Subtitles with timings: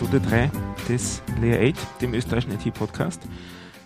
[0.00, 0.50] Episode 3
[0.88, 3.20] des Layer 8, dem österreichischen IT-Podcast.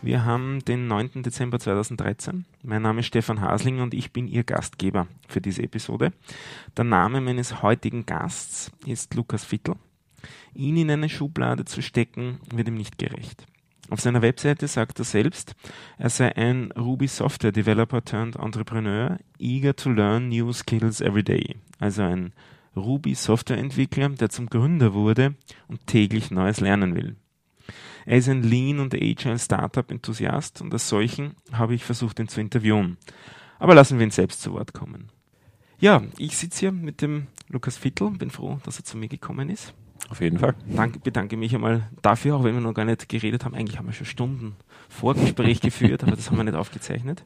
[0.01, 1.25] Wir haben den 9.
[1.25, 2.45] Dezember 2013.
[2.63, 6.13] Mein Name ist Stefan Hasling und ich bin Ihr Gastgeber für diese Episode.
[6.77, 9.75] Der Name meines heutigen Gasts ist Lukas Vittel.
[10.55, 13.45] Ihn in eine Schublade zu stecken, wird ihm nicht gerecht.
[13.91, 15.57] Auf seiner Webseite sagt er selbst,
[15.99, 21.57] er sei ein Ruby Software Developer turned Entrepreneur, eager to learn new skills every day.
[21.81, 22.33] Also ein
[22.77, 25.35] Ruby Software Entwickler, der zum Gründer wurde
[25.69, 27.17] und täglich Neues lernen will.
[28.07, 32.29] Er ist ein Lean und Agile Startup Enthusiast und als solchen habe ich versucht, ihn
[32.29, 32.99] zu interviewen.
[33.59, 35.11] Aber lassen wir ihn selbst zu Wort kommen.
[35.79, 39.49] Ja, ich sitze hier mit dem Lukas Vittel, bin froh, dass er zu mir gekommen
[39.49, 39.75] ist.
[40.11, 40.55] Auf jeden Fall.
[40.69, 43.55] Danke, bedanke mich einmal dafür, auch wenn wir noch gar nicht geredet haben.
[43.55, 44.57] Eigentlich haben wir schon Stunden
[44.89, 47.25] Vorgespräch geführt, aber das haben wir nicht aufgezeichnet.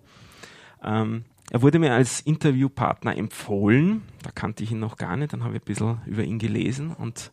[0.83, 4.03] Ähm, er wurde mir als Interviewpartner empfohlen.
[4.23, 5.33] Da kannte ich ihn noch gar nicht.
[5.33, 7.31] Dann habe ich ein bisschen über ihn gelesen und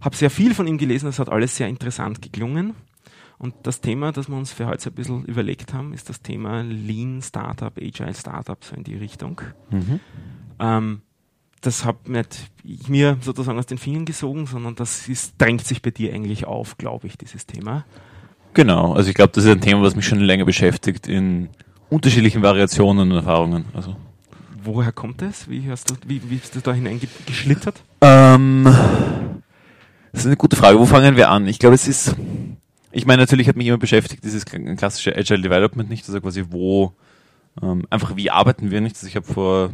[0.00, 1.06] habe sehr viel von ihm gelesen.
[1.06, 2.74] Das hat alles sehr interessant geklungen.
[3.38, 6.62] Und das Thema, das wir uns für heute ein bisschen überlegt haben, ist das Thema
[6.62, 9.40] Lean Startup, Agile Startup, so in die Richtung.
[9.70, 10.00] Mhm.
[10.60, 11.02] Ähm,
[11.60, 15.80] das hat nicht ich mir sozusagen aus den Fingern gesogen, sondern das ist, drängt sich
[15.80, 17.84] bei dir eigentlich auf, glaube ich, dieses Thema.
[18.54, 21.48] Genau, also ich glaube, das ist ein Thema, was mich schon länger beschäftigt in
[21.92, 23.66] unterschiedlichen Variationen und Erfahrungen.
[23.74, 23.96] Also.
[24.64, 25.48] Woher kommt es?
[25.48, 27.82] Wie, hast du, wie, wie bist du da hineingeschlittert?
[28.00, 28.64] Ähm,
[30.12, 30.78] das ist eine gute Frage.
[30.78, 31.46] Wo fangen wir an?
[31.46, 32.14] Ich glaube, es ist,
[32.90, 36.92] ich meine, natürlich hat mich immer beschäftigt, dieses klassische Agile Development nicht, also quasi wo,
[37.60, 38.96] ähm, einfach wie arbeiten wir nicht.
[38.96, 39.70] Also ich habe vor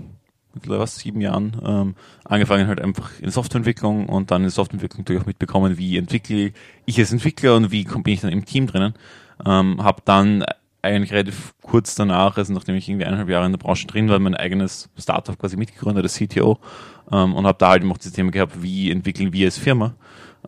[0.55, 5.27] mittlerweile sieben Jahren ähm, angefangen halt einfach in Softwareentwicklung und dann in Softwareentwicklung natürlich auch
[5.27, 6.53] mitbekommen, wie entwickle
[6.85, 8.95] ich als Entwickler und wie bin ich dann im Team drinnen.
[9.47, 10.45] Ähm, habe dann
[10.83, 14.19] eigentlich relativ kurz danach, also nachdem ich irgendwie eineinhalb Jahre in der Branche drin war,
[14.19, 16.59] mein eigenes Startup quasi mitgegründet, das CTO,
[17.11, 19.95] ähm, und habe da halt auch das Thema gehabt, wie entwickeln wir als Firma.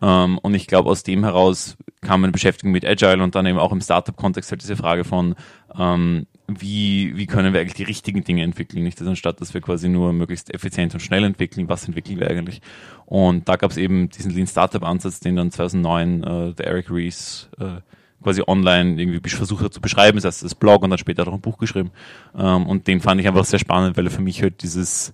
[0.01, 3.59] Ähm, und ich glaube, aus dem heraus kam eine Beschäftigung mit Agile und dann eben
[3.59, 5.35] auch im Startup-Kontext halt diese Frage von,
[5.77, 8.99] ähm, wie, wie können wir eigentlich die richtigen Dinge entwickeln, nicht?
[8.99, 12.61] Also anstatt, dass wir quasi nur möglichst effizient und schnell entwickeln, was entwickeln wir eigentlich?
[13.05, 16.89] Und da gab es eben diesen Lean Startup Ansatz, den dann 2009 äh, der Eric
[16.89, 17.81] Rees äh,
[18.21, 21.33] quasi online irgendwie versucht hat zu beschreiben, das heißt das Blog und dann später auch
[21.33, 21.91] ein Buch geschrieben.
[22.37, 25.13] Ähm, und den fand ich einfach sehr spannend, weil er für mich halt dieses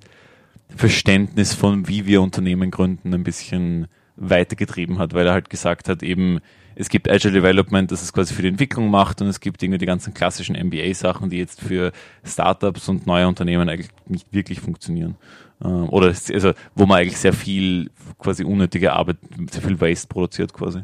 [0.76, 3.88] Verständnis von, wie wir Unternehmen gründen, ein bisschen
[4.18, 6.40] weitergetrieben hat, weil er halt gesagt hat, eben,
[6.76, 9.80] es gibt Agile Development, das es quasi für die Entwicklung macht und es gibt irgendwie
[9.80, 11.92] die ganzen klassischen MBA-Sachen, die jetzt für
[12.24, 15.16] Startups und neue Unternehmen eigentlich nicht wirklich funktionieren.
[15.64, 17.90] Ähm, oder also, wo man eigentlich sehr viel
[18.20, 19.18] quasi unnötige Arbeit,
[19.52, 20.82] sehr viel Waste produziert quasi.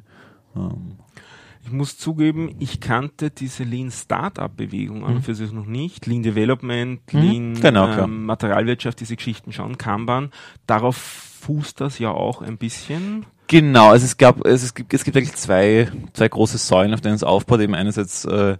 [1.65, 5.23] Ich muss zugeben, ich kannte diese Lean Startup Bewegung an und mhm.
[5.23, 6.05] für sich noch nicht.
[6.05, 7.21] Lean Development, mhm.
[7.21, 10.31] Lean genau, ähm, Materialwirtschaft, diese Geschichten schon, Kanban.
[10.67, 13.25] Darauf fußt das ja auch ein bisschen.
[13.47, 17.15] Genau, also es gab, es gibt, es gibt eigentlich zwei, zwei große Säulen, auf denen
[17.15, 17.61] es aufbaut.
[17.61, 18.57] Eben einerseits, äh,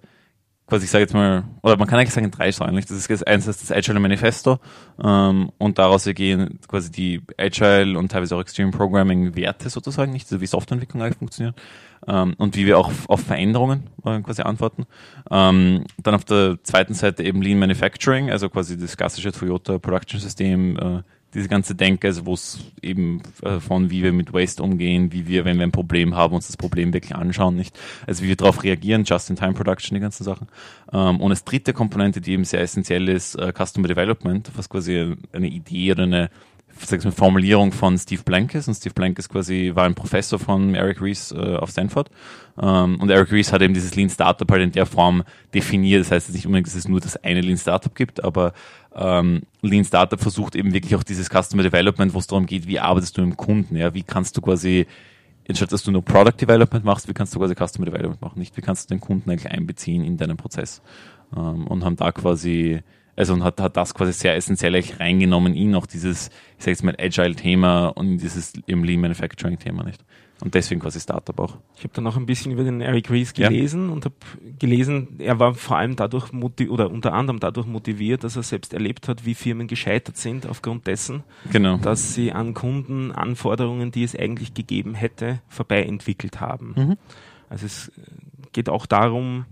[0.68, 2.76] quasi, ich sage jetzt mal, oder man kann eigentlich sagen drei Säulen.
[2.76, 4.60] Das ist einerseits das Agile Manifesto
[5.04, 10.28] ähm, und daraus ergehen quasi die Agile und teilweise auch Extreme Programming Werte sozusagen, nicht
[10.28, 11.56] so wie Softwareentwicklung eigentlich funktioniert
[12.08, 14.86] ähm, und wie wir auch auf Veränderungen äh, quasi antworten.
[15.32, 20.20] Ähm, dann auf der zweiten Seite eben Lean Manufacturing, also quasi das klassische Toyota Production
[20.20, 21.04] System, äh,
[21.34, 25.28] diese ganze Denke, also wo es eben äh, von wie wir mit Waste umgehen, wie
[25.28, 28.36] wir, wenn wir ein Problem haben, uns das Problem wirklich anschauen, nicht, also wie wir
[28.36, 30.48] darauf reagieren, Just-in-Time-Production, die ganzen Sachen.
[30.92, 35.16] Ähm, und als dritte Komponente, die eben sehr essentiell ist, äh, Customer Development, was quasi
[35.32, 36.30] eine Idee oder eine
[36.80, 41.02] sag ich Formulierung von Steve Blankes und Steve Blankes quasi war ein Professor von Eric
[41.02, 42.10] Rees äh, auf Stanford.
[42.62, 46.12] Ähm, und Eric Rees hat eben dieses Lean Startup halt in der Form definiert, das
[46.12, 48.54] heißt nicht unbedingt, dass es nur das eine Lean Startup gibt, aber
[48.96, 52.80] ähm, Lean Startup versucht eben wirklich auch dieses Customer Development, wo es darum geht, wie
[52.80, 54.86] arbeitest du mit dem Kunden, ja, wie kannst du quasi
[55.50, 58.56] anstatt dass du nur Product Development machst, wie kannst du quasi Customer Development machen, nicht
[58.56, 60.82] wie kannst du den Kunden eigentlich einbeziehen in deinen Prozess?
[61.36, 62.82] Ähm, und haben da quasi
[63.16, 66.84] also und hat, hat das quasi sehr essentiell reingenommen in auch dieses, ich sage jetzt
[66.84, 70.04] mal, Agile-Thema und in dieses im Lean Manufacturing-Thema nicht.
[70.42, 71.58] Und deswegen quasi Startup auch.
[71.78, 73.94] Ich habe dann auch ein bisschen über den Eric Ries gelesen ja.
[73.94, 74.16] und habe
[74.60, 78.74] gelesen, er war vor allem dadurch motiviert oder unter anderem dadurch motiviert, dass er selbst
[78.74, 81.78] erlebt hat, wie Firmen gescheitert sind aufgrund dessen, genau.
[81.78, 86.74] dass sie an Kundenanforderungen, die es eigentlich gegeben hätte, vorbei entwickelt haben.
[86.76, 86.98] Mhm.
[87.50, 87.92] Also es
[88.52, 89.46] geht auch darum,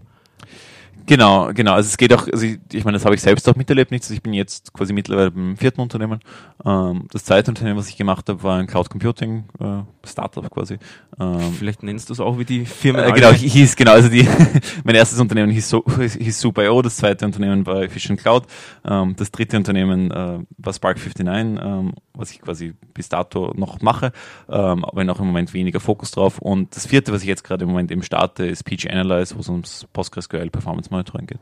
[1.06, 1.74] Genau, genau.
[1.74, 3.92] Also es geht auch, also ich, ich meine, das habe ich selbst auch miterlebt.
[3.92, 6.19] Nicht, also ich bin jetzt quasi mittlerweile beim vierten Unternehmen.
[6.65, 10.77] Ähm, das zweite Unternehmen, was ich gemacht habe, war ein Cloud Computing äh, Startup quasi.
[11.19, 13.06] Ähm, Vielleicht nennst du es auch wie die Firma.
[13.06, 13.92] Äh, genau, hieß genau.
[13.92, 14.28] Also die,
[14.84, 18.46] mein erstes Unternehmen hieß, so, hieß Super.io, das zweite Unternehmen war Efficient Cloud,
[18.86, 23.81] ähm, das dritte Unternehmen äh, war Spark 59, ähm, was ich quasi bis dato noch
[23.81, 24.12] mache,
[24.50, 26.40] ähm, aber noch im Moment weniger Fokus drauf.
[26.40, 29.42] Und das vierte, was ich jetzt gerade im Moment eben starte, ist PG Analyze, wo
[29.42, 31.40] es ums PostgreSQL Performance Monitoring geht.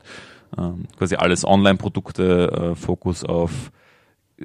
[0.58, 3.70] Ähm, quasi alles Online-Produkte, äh, Fokus auf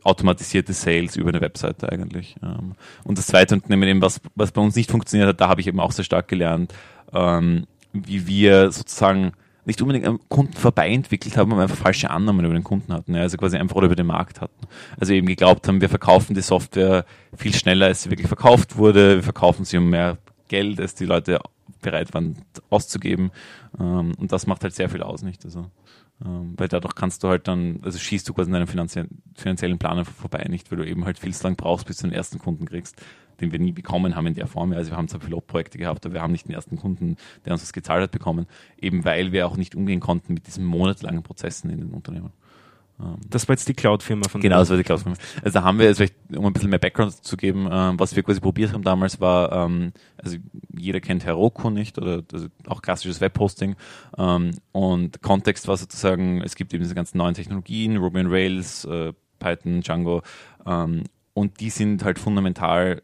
[0.03, 2.35] automatisierte Sales über eine Webseite eigentlich.
[2.43, 5.61] Ähm, und das zweite Unternehmen, eben, was, was bei uns nicht funktioniert hat, da habe
[5.61, 6.73] ich eben auch sehr stark gelernt,
[7.13, 9.31] ähm, wie wir sozusagen
[9.65, 13.15] nicht unbedingt am Kunden vorbei entwickelt haben, aber einfach falsche Annahmen über den Kunden hatten,
[13.15, 14.67] ja, also quasi einfach oder über den Markt hatten.
[14.99, 17.05] Also eben geglaubt haben, wir verkaufen die Software
[17.35, 20.17] viel schneller, als sie wirklich verkauft wurde, wir verkaufen sie um mehr
[20.47, 21.39] Geld, als die Leute
[21.81, 22.37] bereit waren
[22.69, 23.31] auszugeben.
[23.79, 25.45] Ähm, und das macht halt sehr viel aus, nicht?
[25.45, 25.71] Also,
[26.19, 30.45] weil dadurch kannst du halt dann, also schießt du quasi in deinem finanziellen, Plan vorbei,
[30.49, 30.71] nicht?
[30.71, 33.01] Weil du eben halt viel zu lang brauchst, bis du den ersten Kunden kriegst,
[33.41, 34.71] den wir nie bekommen haben in der Form.
[34.71, 37.63] Also wir haben zwar Pilotprojekte gehabt, aber wir haben nicht den ersten Kunden, der uns
[37.63, 38.45] das gezahlt hat, bekommen,
[38.79, 42.31] eben weil wir auch nicht umgehen konnten mit diesen monatelangen Prozessen in den Unternehmen.
[42.99, 45.17] Ähm, das war jetzt die Cloud-Firma von Genau, das war die Cloud-Firma.
[45.43, 46.05] Also da haben wir, also
[46.35, 49.51] um ein bisschen mehr Background zu geben, ähm, was wir quasi probiert haben damals war,
[49.51, 50.37] ähm, also
[50.77, 53.75] jeder kennt Heroku nicht oder also auch klassisches Webhosting
[54.17, 58.85] ähm, und Kontext war sozusagen, es gibt eben diese ganzen neuen Technologien, Ruby on Rails,
[58.85, 60.21] äh, Python, Django
[60.65, 61.03] ähm,
[61.33, 63.01] und die sind halt fundamental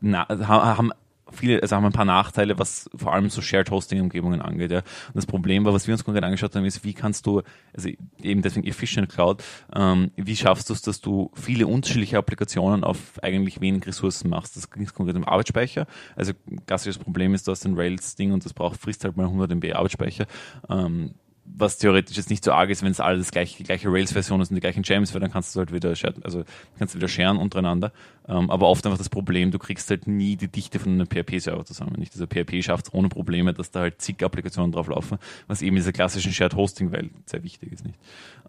[0.00, 0.92] na, haben
[1.36, 4.70] viele, also haben ein paar Nachteile, was vor allem so Shared Hosting Umgebungen angeht.
[4.70, 4.78] Ja.
[4.78, 7.42] Und das Problem war, was wir uns konkret angeschaut haben, ist, wie kannst du,
[7.74, 7.90] also
[8.22, 9.42] eben deswegen Efficient Cloud,
[9.74, 14.56] ähm, wie schaffst du es, dass du viele unterschiedliche Applikationen auf eigentlich wenig Ressourcen machst.
[14.56, 15.86] Das ging konkret im Arbeitsspeicher.
[16.14, 16.32] Also
[16.66, 19.72] klassisches Problem ist, du hast ein Rails-Ding und das braucht frisst halt mal 100 MB
[19.72, 20.26] Arbeitsspeicher.
[20.68, 21.14] Ähm,
[21.58, 24.40] was theoretisch jetzt nicht so arg ist, wenn es alles das gleiche, die gleiche Rails-Version
[24.42, 26.44] ist und die gleichen Gems, weil dann kannst du halt wieder, also
[26.78, 27.92] kannst du wieder scheren untereinander.
[28.28, 31.64] Ähm, aber oft einfach das Problem, du kriegst halt nie die Dichte von einem PHP-Server
[31.64, 31.94] zusammen.
[31.98, 32.12] Nicht?
[32.12, 35.76] Also PHP schafft es ohne Probleme, dass da halt zig Applikationen drauf laufen, was eben
[35.76, 37.86] dieser klassischen Shared Hosting-Welt sehr wichtig ist.
[37.86, 37.98] Nicht?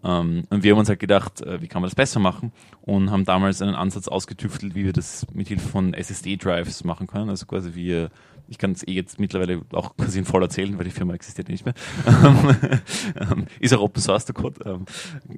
[0.04, 2.52] Ähm, und wir haben uns halt gedacht, äh, wie kann man das besser machen
[2.82, 7.30] und haben damals einen Ansatz ausgetüftelt, wie wir das mit Hilfe von SSD-Drives machen können.
[7.30, 8.08] Also quasi wie
[8.48, 11.64] ich kann es eh jetzt mittlerweile auch quasi voll erzählen, weil die Firma existiert nicht
[11.64, 11.74] mehr.
[13.16, 14.84] Ähm, ist auch Open Source der Code, ähm,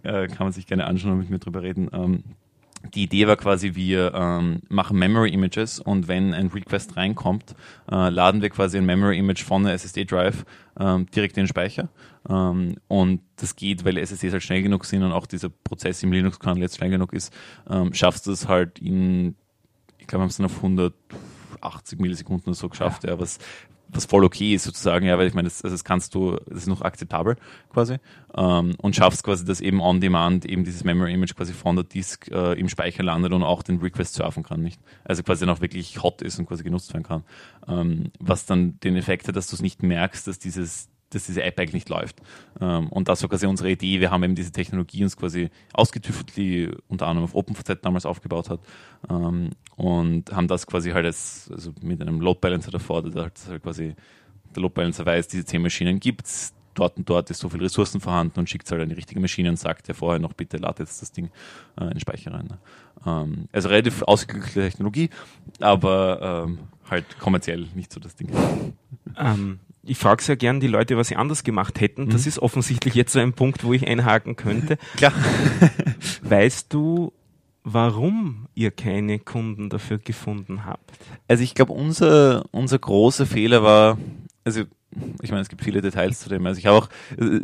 [0.02, 1.88] äh, kann man sich gerne anschauen und mit mir drüber reden.
[1.92, 2.24] Ähm,
[2.94, 7.54] die Idee war quasi, wir ähm, machen Memory Images und wenn ein Request reinkommt,
[7.90, 10.44] äh, laden wir quasi ein Memory Image von der SSD Drive
[10.78, 11.88] ähm, direkt in den Speicher.
[12.28, 16.12] Ähm, und das geht, weil SSDs halt schnell genug sind und auch dieser Prozess im
[16.12, 17.32] Linux-Kernel jetzt schnell genug ist,
[17.68, 19.36] ähm, schaffst du es halt in,
[19.98, 20.52] ich glaube, wir haben es dann auf
[21.50, 23.38] 180 Millisekunden oder so geschafft, ja, ja was
[23.92, 26.58] was voll okay ist sozusagen, ja, weil ich meine, das, also das kannst du, das
[26.58, 27.36] ist noch akzeptabel
[27.70, 27.96] quasi
[28.36, 31.84] ähm, und schaffst quasi, dass eben on demand eben dieses Memory Image quasi von der
[31.84, 34.80] Disk äh, im Speicher landet und auch den Request surfen kann, nicht?
[35.04, 37.24] Also quasi noch wirklich hot ist und quasi genutzt werden kann.
[37.66, 41.42] Ähm, was dann den Effekt hat, dass du es nicht merkst, dass dieses dass diese
[41.42, 42.20] App eigentlich nicht läuft.
[42.60, 44.00] Ähm, und das war quasi unsere Idee.
[44.00, 48.50] Wir haben eben diese Technologie uns quasi ausgetüftelt, die unter anderem auf OpenVZ damals aufgebaut
[48.50, 48.60] hat.
[49.08, 53.62] Ähm, und haben das quasi halt als, also mit einem Load Balancer davor, der halt,
[53.62, 53.94] quasi
[54.54, 58.00] der Load Balancer weiß, diese zehn Maschinen gibt's, dort und dort ist so viel Ressourcen
[58.00, 60.56] vorhanden und schickt es halt an die richtige Maschine und sagt ja vorher noch, bitte
[60.56, 61.30] lade jetzt das Ding
[61.78, 62.46] äh, in den Speicher rein.
[62.46, 62.58] Ne?
[63.06, 65.10] Ähm, also relativ ausgeklügelte Technologie,
[65.60, 68.30] aber ähm, halt kommerziell nicht so das Ding.
[69.16, 72.08] Ähm, ich frage sehr gern die Leute, was sie anders gemacht hätten.
[72.10, 72.28] Das mhm.
[72.28, 74.76] ist offensichtlich jetzt so ein Punkt, wo ich einhaken könnte.
[74.96, 75.12] Klar.
[76.22, 77.12] weißt du,
[77.64, 80.90] warum ihr keine Kunden dafür gefunden habt?
[81.28, 83.98] Also ich glaube, unser, unser großer Fehler war,
[84.44, 84.64] also
[85.22, 86.44] ich meine, es gibt viele Details zu dem.
[86.46, 86.88] Also ich habe auch,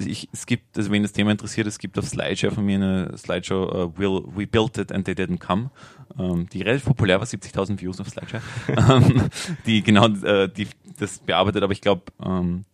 [0.04, 3.16] ich, es gibt, also wenn das Thema interessiert, es gibt auf Slideshow von mir eine
[3.16, 5.70] Slideshow, uh, Will, We Built It and They Didn't Come,
[6.18, 8.40] ähm, die relativ populär war, 70.000 Views auf Slideshow,
[8.76, 9.28] ähm,
[9.64, 12.64] die genau äh, die das bearbeitet, aber ich glaube, ähm,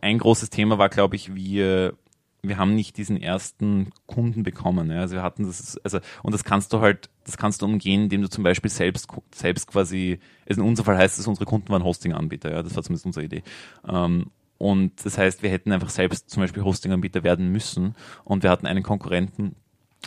[0.00, 1.94] ein großes Thema war, glaube ich, wir
[2.42, 4.90] wir haben nicht diesen ersten Kunden bekommen.
[4.90, 5.00] Ja.
[5.00, 8.22] Also wir hatten das, also und das kannst du halt, das kannst du umgehen, indem
[8.22, 11.84] du zum Beispiel selbst selbst quasi, also in unserem Fall heißt es, unsere Kunden waren
[11.84, 12.52] Hosting-Anbieter.
[12.52, 13.42] Ja, das war zumindest unsere Idee.
[13.88, 17.94] Ähm, und das heißt, wir hätten einfach selbst zum Beispiel Hosting-Anbieter werden müssen.
[18.24, 19.54] Und wir hatten einen Konkurrenten,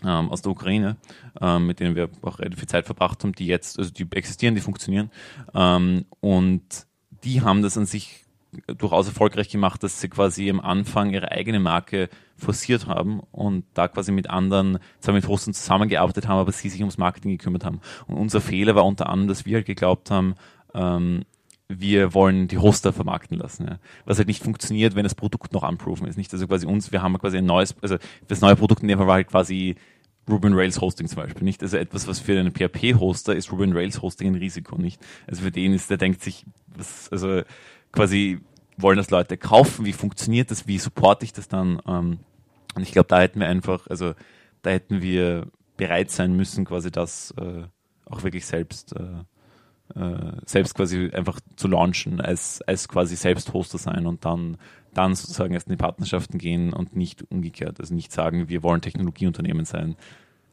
[0.04, 0.98] ähm, aus der Ukraine,
[1.40, 4.56] ähm, mit denen wir auch relativ viel Zeit verbracht haben, die jetzt, also die existieren,
[4.56, 5.12] die funktionieren.
[5.54, 6.88] Ähm, und
[7.24, 8.26] die haben das an sich
[8.68, 13.88] durchaus erfolgreich gemacht, dass sie quasi am Anfang ihre eigene Marke forciert haben und da
[13.88, 17.80] quasi mit anderen, zwar mit Russen zusammengearbeitet haben, aber sie sich ums Marketing gekümmert haben.
[18.08, 20.36] Und unser Fehler war unter anderem, dass wir halt geglaubt haben,
[20.74, 21.24] ähm,
[21.70, 23.66] wir wollen die Hoster vermarkten lassen.
[23.68, 23.80] Ja.
[24.04, 26.18] Was halt nicht funktioniert, wenn das Produkt noch unproven ist.
[26.18, 27.98] Nicht, also quasi uns, wir haben quasi ein neues, also
[28.28, 29.76] das neue Produkt in dem Fall war halt quasi
[30.30, 31.62] Ruby on Rails Hosting zum Beispiel, nicht?
[31.64, 35.02] Also etwas, was für einen PHP-Hoster ist Ruby on Rails Hosting ein Risiko, nicht?
[35.28, 37.42] Also für den ist, der denkt sich, was, also
[37.92, 38.40] quasi
[38.78, 41.82] wollen das Leute kaufen, wie funktioniert das, wie supporte ich das dann?
[41.88, 42.20] Ähm,
[42.76, 44.14] und ich glaube, da hätten wir einfach, also
[44.62, 45.48] da hätten wir
[45.78, 47.64] bereit sein müssen, quasi das äh,
[48.06, 49.24] auch wirklich selbst äh,
[49.96, 54.58] äh, selbst quasi einfach zu launchen, als, als quasi selbst Hoster sein und dann,
[54.94, 57.80] dann sozusagen erst in die Partnerschaften gehen und nicht umgekehrt.
[57.80, 59.96] Also nicht sagen, wir wollen Technologieunternehmen sein.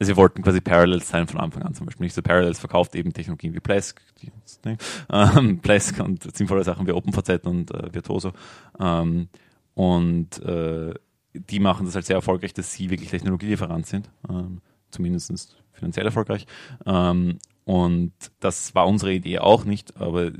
[0.00, 2.04] Also wir wollten quasi Parallels sein von Anfang an zum Beispiel.
[2.04, 4.30] Nicht so Parallels verkauft eben Technologien wie Plesk, die,
[4.64, 4.76] ne,
[5.10, 8.32] ähm, Plesk und sinnvolle Sachen wie OpenVZ und äh, Virtuoso.
[8.78, 9.28] Ähm,
[9.74, 10.94] und äh,
[11.32, 14.10] die machen das halt sehr erfolgreich, dass sie wirklich Technologielieferant sind.
[14.28, 16.46] Ähm, zumindest finanziell erfolgreich.
[16.86, 20.32] Ähm, und das war unsere Idee auch nicht, aber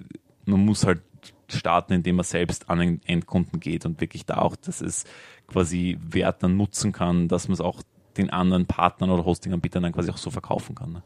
[0.47, 1.03] man muss halt
[1.47, 5.05] starten, indem man selbst an den Endkunden geht und wirklich da auch, dass es
[5.47, 7.83] quasi Wert dann nutzen kann, dass man es auch
[8.17, 10.93] den anderen Partnern oder Hosting-Anbietern dann quasi auch so verkaufen kann.
[10.93, 11.03] Ne?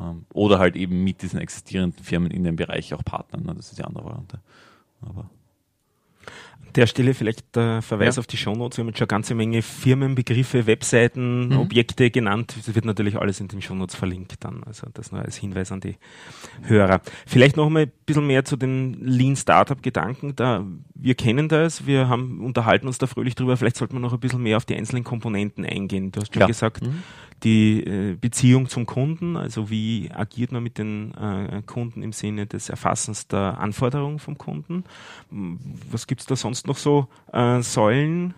[0.00, 3.42] Ähm, oder halt eben mit diesen existierenden Firmen in dem Bereich auch partnern.
[3.42, 3.54] Ne?
[3.56, 4.38] Das ist die andere Variante.
[5.00, 5.28] Aber
[6.76, 8.20] der Stelle vielleicht der Verweis ja.
[8.20, 8.76] auf die Shownotes.
[8.76, 11.58] Wir haben jetzt schon eine ganze Menge Firmenbegriffe, Webseiten, mhm.
[11.58, 12.54] Objekte genannt.
[12.56, 14.62] Das wird natürlich alles in den Shownotes verlinkt dann.
[14.64, 15.96] Also das nur als Hinweis an die
[16.62, 17.00] Hörer.
[17.26, 20.36] Vielleicht noch mal ein bisschen mehr zu den Lean Startup Gedanken.
[20.36, 23.56] Da, wir kennen das, wir haben, unterhalten uns da fröhlich drüber.
[23.56, 26.12] Vielleicht sollte man noch ein bisschen mehr auf die einzelnen Komponenten eingehen.
[26.12, 26.46] Du hast schon ja.
[26.46, 27.02] gesagt, mhm
[27.42, 32.46] die äh, Beziehung zum Kunden, also wie agiert man mit den äh, Kunden im Sinne
[32.46, 34.84] des Erfassens der Anforderungen vom Kunden.
[35.90, 38.34] Was gibt es da sonst noch so äh, Säulen?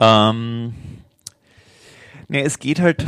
[0.00, 0.74] Ähm,
[2.28, 3.06] ne, es geht halt,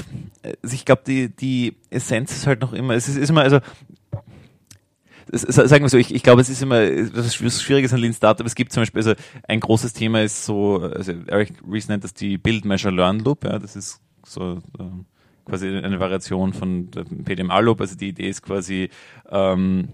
[0.63, 3.61] also ich glaube, die, die Essenz ist halt noch immer, es ist, ist immer, also
[5.33, 8.13] sagen wir so, ich, ich glaube, es ist immer, das ist schwierig ist an Lean
[8.13, 8.47] Startup.
[8.47, 9.15] Es gibt zum Beispiel, also
[9.49, 13.45] ein großes Thema ist so, also Eric Rees nennt das die Build, Measure, Learn Loop.
[13.45, 15.07] Ja, das ist so ähm,
[15.45, 17.81] quasi eine Variation von PDMA-Loop.
[17.81, 18.91] Also die Idee ist quasi,
[19.31, 19.89] ähm,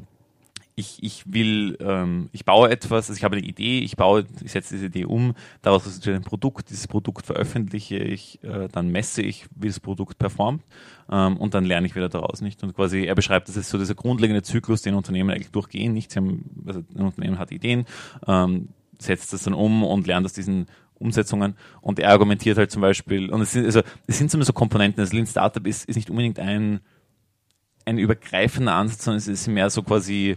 [0.75, 4.53] ich, ich will, ähm, ich baue etwas, also ich habe eine Idee, ich baue, ich
[4.53, 9.23] setze diese Idee um, daraus resultiert ein Produkt, dieses Produkt veröffentliche ich, äh, dann messe
[9.23, 10.63] ich, wie das Produkt performt
[11.11, 12.63] ähm, und dann lerne ich wieder daraus, nicht?
[12.63, 16.11] Und quasi, er beschreibt, das ist so dieser grundlegende Zyklus, den Unternehmen eigentlich durchgehen, nicht?
[16.13, 17.85] Sie haben, also ein Unternehmen hat Ideen,
[18.27, 22.83] ähm, setzt das dann um und lernt aus diesen Umsetzungen und er argumentiert halt zum
[22.83, 26.11] Beispiel, und es sind, also, es sind so Komponenten, also Lean Startup ist, ist nicht
[26.11, 26.81] unbedingt ein,
[27.87, 30.37] ein übergreifender Ansatz, sondern es ist mehr so quasi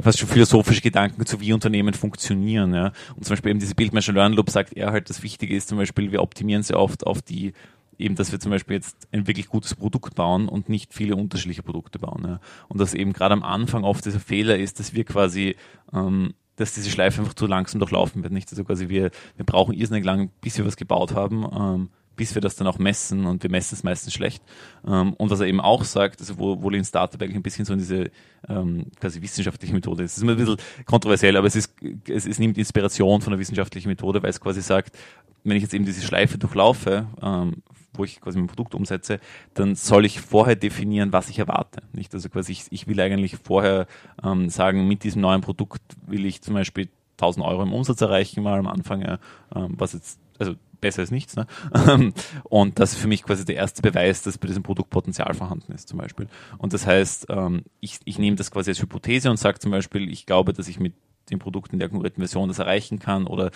[0.00, 2.74] fast schon philosophische Gedanken zu wie Unternehmen funktionieren.
[2.74, 2.92] Ja.
[3.16, 5.78] Und zum Beispiel eben diese Bildmeasure Learn Loop sagt er halt, das Wichtige ist zum
[5.78, 7.52] Beispiel, wir optimieren sehr oft auf die
[7.96, 11.62] eben, dass wir zum Beispiel jetzt ein wirklich gutes Produkt bauen und nicht viele unterschiedliche
[11.62, 12.24] Produkte bauen.
[12.26, 12.40] Ja.
[12.68, 15.56] Und dass eben gerade am Anfang oft dieser Fehler ist, dass wir quasi
[15.92, 18.32] ähm, dass diese Schleife einfach zu langsam durchlaufen wird.
[18.32, 18.50] Nicht?
[18.50, 22.42] Also quasi wir, wir brauchen irrsinnig lang, bis wir was gebaut haben, ähm, bis wir
[22.42, 24.42] das dann auch messen und wir messen es meistens schlecht.
[24.86, 27.64] Ähm, und was er eben auch sagt, also wo, wo Lean Startup eigentlich ein bisschen
[27.64, 28.10] so in diese
[28.48, 30.12] ähm, quasi wissenschaftliche Methode ist.
[30.12, 30.56] Es ist immer ein bisschen
[30.86, 31.74] kontroversiell, aber es ist,
[32.08, 34.96] es, es nimmt Inspiration von der wissenschaftlichen Methode, weil es quasi sagt,
[35.44, 39.20] wenn ich jetzt eben diese Schleife durchlaufe, ähm, wo ich quasi mein Produkt umsetze,
[39.54, 41.82] dann soll ich vorher definieren, was ich erwarte.
[41.92, 42.12] Nicht?
[42.14, 43.86] Also quasi ich, ich will eigentlich vorher
[44.22, 48.42] ähm, sagen, mit diesem neuen Produkt will ich zum Beispiel 1000 Euro im Umsatz erreichen,
[48.42, 49.18] mal am Anfang,
[49.54, 51.34] ähm, was jetzt, also besser als nichts.
[51.34, 51.46] Ne?
[52.44, 55.72] Und das ist für mich quasi der erste Beweis, dass bei diesem Produkt Potenzial vorhanden
[55.72, 56.28] ist, zum Beispiel.
[56.58, 60.10] Und das heißt, ähm, ich, ich nehme das quasi als Hypothese und sage zum Beispiel,
[60.10, 60.94] ich glaube, dass ich mit
[61.30, 63.50] dem Produkt in der konkreten Version das erreichen kann oder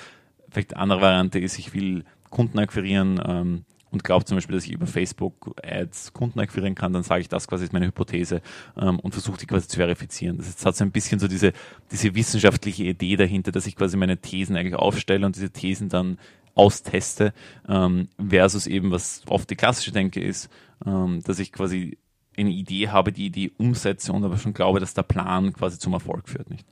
[0.49, 4.64] vielleicht eine andere Variante ist, ich will Kunden akquirieren, ähm, und glaube zum Beispiel, dass
[4.64, 8.42] ich über Facebook Ads Kunden akquirieren kann, dann sage ich, das quasi ist meine Hypothese
[8.76, 10.37] ähm, und versuche die quasi zu verifizieren.
[10.37, 11.52] Das hat so ein bisschen so diese,
[11.90, 16.18] diese wissenschaftliche Idee dahinter, dass ich quasi meine Thesen eigentlich aufstelle und diese Thesen dann
[16.59, 17.33] austeste,
[17.69, 20.50] ähm, versus eben, was oft die klassische Denke ist,
[20.85, 21.99] ähm, dass ich quasi
[22.37, 25.93] eine Idee habe, die Idee umsetze und aber schon glaube, dass der Plan quasi zum
[25.93, 26.67] Erfolg führt, nicht?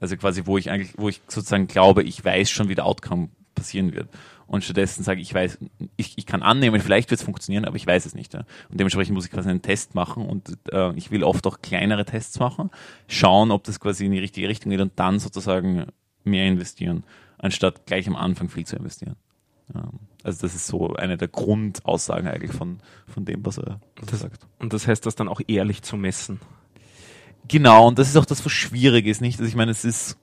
[0.00, 3.28] Also quasi, wo ich eigentlich, wo ich sozusagen glaube, ich weiß schon, wie der Outcome
[3.54, 4.08] passieren wird
[4.52, 5.58] und stattdessen sage ich weiß,
[5.96, 8.34] ich, ich kann annehmen, vielleicht wird es funktionieren, aber ich weiß es nicht.
[8.34, 8.40] Ja.
[8.68, 12.04] Und dementsprechend muss ich quasi einen Test machen und äh, ich will oft auch kleinere
[12.04, 12.70] Tests machen,
[13.08, 15.86] schauen, ob das quasi in die richtige Richtung geht und dann sozusagen
[16.24, 17.04] mehr investieren,
[17.38, 19.16] anstatt gleich am Anfang viel zu investieren.
[19.74, 24.20] Ähm, also das ist so eine der Grundaussagen eigentlich von, von dem, was er, das,
[24.20, 24.46] sagt.
[24.58, 26.40] Und das heißt, das dann auch ehrlich zu messen.
[27.48, 29.40] Genau, und das ist auch das, was schwierig ist, nicht?
[29.40, 30.16] Also ich meine, es ist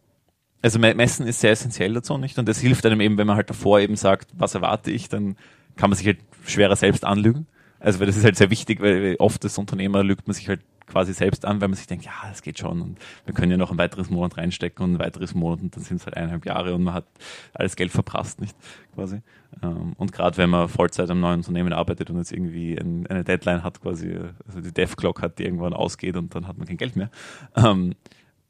[0.62, 2.38] also Messen ist sehr essentiell dazu, nicht?
[2.38, 5.38] Und das hilft einem eben, wenn man halt davor eben sagt, was erwarte ich, dann
[5.78, 7.48] kann man sich halt schwerer selbst anlügen.
[7.80, 10.62] Also weil das ist halt sehr wichtig, weil oft als Unternehmer lügt man sich halt
[10.90, 13.58] quasi selbst an, weil man sich denkt, ja, das geht schon und wir können ja
[13.58, 16.46] noch ein weiteres Monat reinstecken und ein weiteres Monat und dann sind es halt eineinhalb
[16.46, 17.06] Jahre und man hat
[17.54, 18.56] alles Geld verprasst, nicht
[18.96, 19.22] quasi.
[19.64, 23.24] Ähm, und gerade wenn man Vollzeit am neuen Unternehmen arbeitet und jetzt irgendwie ein, eine
[23.24, 24.18] Deadline hat, quasi,
[24.48, 27.10] also die Dev Clock hat, die irgendwann ausgeht und dann hat man kein Geld mehr,
[27.56, 27.96] ähm,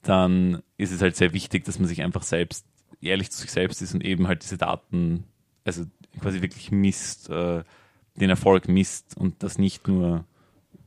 [0.02, 2.66] dann ist es halt sehr wichtig, dass man sich einfach selbst
[3.02, 5.26] ehrlich zu sich selbst ist und eben halt diese Daten,
[5.66, 5.86] also
[6.20, 7.64] quasi wirklich misst, äh,
[8.16, 10.26] den Erfolg misst und das nicht nur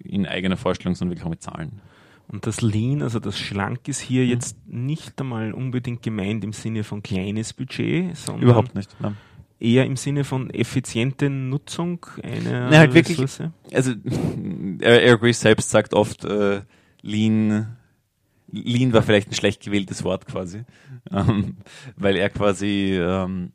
[0.05, 1.81] in eigener Vorstellung, sondern wirklich auch mit Zahlen.
[2.29, 4.31] Und das Lean, also das Schlank ist hier mhm.
[4.31, 8.95] jetzt nicht einmal unbedingt gemeint im Sinne von kleines Budget, sondern überhaupt nicht.
[9.01, 9.17] Nein.
[9.61, 13.41] Eher im Sinne von effiziente Nutzung einer Nein, halt Ressource.
[13.41, 13.93] Wirklich, also
[14.81, 16.63] Eric Ries selbst sagt oft, äh,
[17.03, 17.77] Lean
[18.53, 20.65] Lean war vielleicht ein schlecht gewähltes Wort quasi,
[21.11, 21.57] ähm,
[21.97, 23.53] weil er quasi, ähm,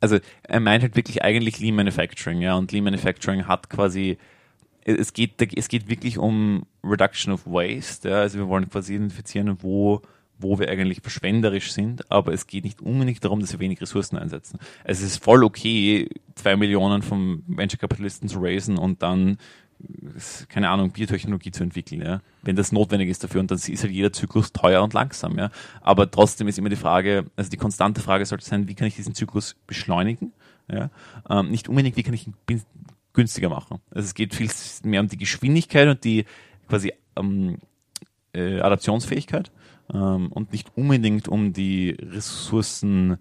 [0.00, 4.18] also er meint halt wirklich eigentlich Lean Manufacturing, ja, und Lean Manufacturing hat quasi,
[4.98, 9.62] es geht, es geht wirklich um Reduction of Waste, ja, also wir wollen quasi identifizieren,
[9.62, 10.02] wo
[10.42, 14.16] wo wir eigentlich verschwenderisch sind, aber es geht nicht unbedingt darum, dass wir wenig Ressourcen
[14.16, 14.58] einsetzen.
[14.84, 19.36] Es ist voll okay, zwei Millionen vom Venture Kapitalisten zu raisen und dann
[20.48, 22.20] keine Ahnung, Biotechnologie zu entwickeln, ja.
[22.42, 25.50] Wenn das notwendig ist dafür und dann ist halt jeder Zyklus teuer und langsam, ja.
[25.80, 28.96] Aber trotzdem ist immer die Frage, also die konstante Frage sollte sein, wie kann ich
[28.96, 30.32] diesen Zyklus beschleunigen,
[30.70, 30.90] ja.
[31.28, 32.34] Ähm, nicht unbedingt, wie kann ich ihn
[33.12, 33.80] günstiger machen.
[33.90, 34.50] Also es geht viel
[34.84, 36.24] mehr um die Geschwindigkeit und die
[36.68, 37.58] quasi ähm,
[38.32, 39.50] äh, Adaptionsfähigkeit
[39.92, 43.18] ähm, und nicht unbedingt um die Ressourcen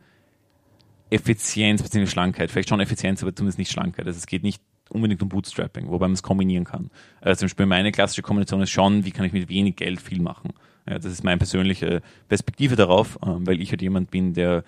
[1.10, 2.06] Effizienz bzw.
[2.06, 2.52] Schlankheit.
[2.52, 4.06] Vielleicht schon Effizienz, aber zumindest nicht Schlankheit.
[4.06, 6.90] Also es geht nicht unbedingt um Bootstrapping, wobei man es kombinieren kann.
[7.22, 10.22] Also zum Beispiel meine klassische Kombination ist schon, wie kann ich mit wenig Geld viel
[10.22, 10.54] machen.
[10.88, 14.64] Ja, das ist meine persönliche Perspektive darauf, ähm, weil ich halt jemand bin, der,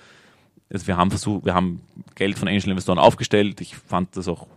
[0.71, 1.81] also wir haben versucht, wir haben
[2.15, 3.61] Geld von Angel-Investoren aufgestellt.
[3.61, 4.47] Ich fand das auch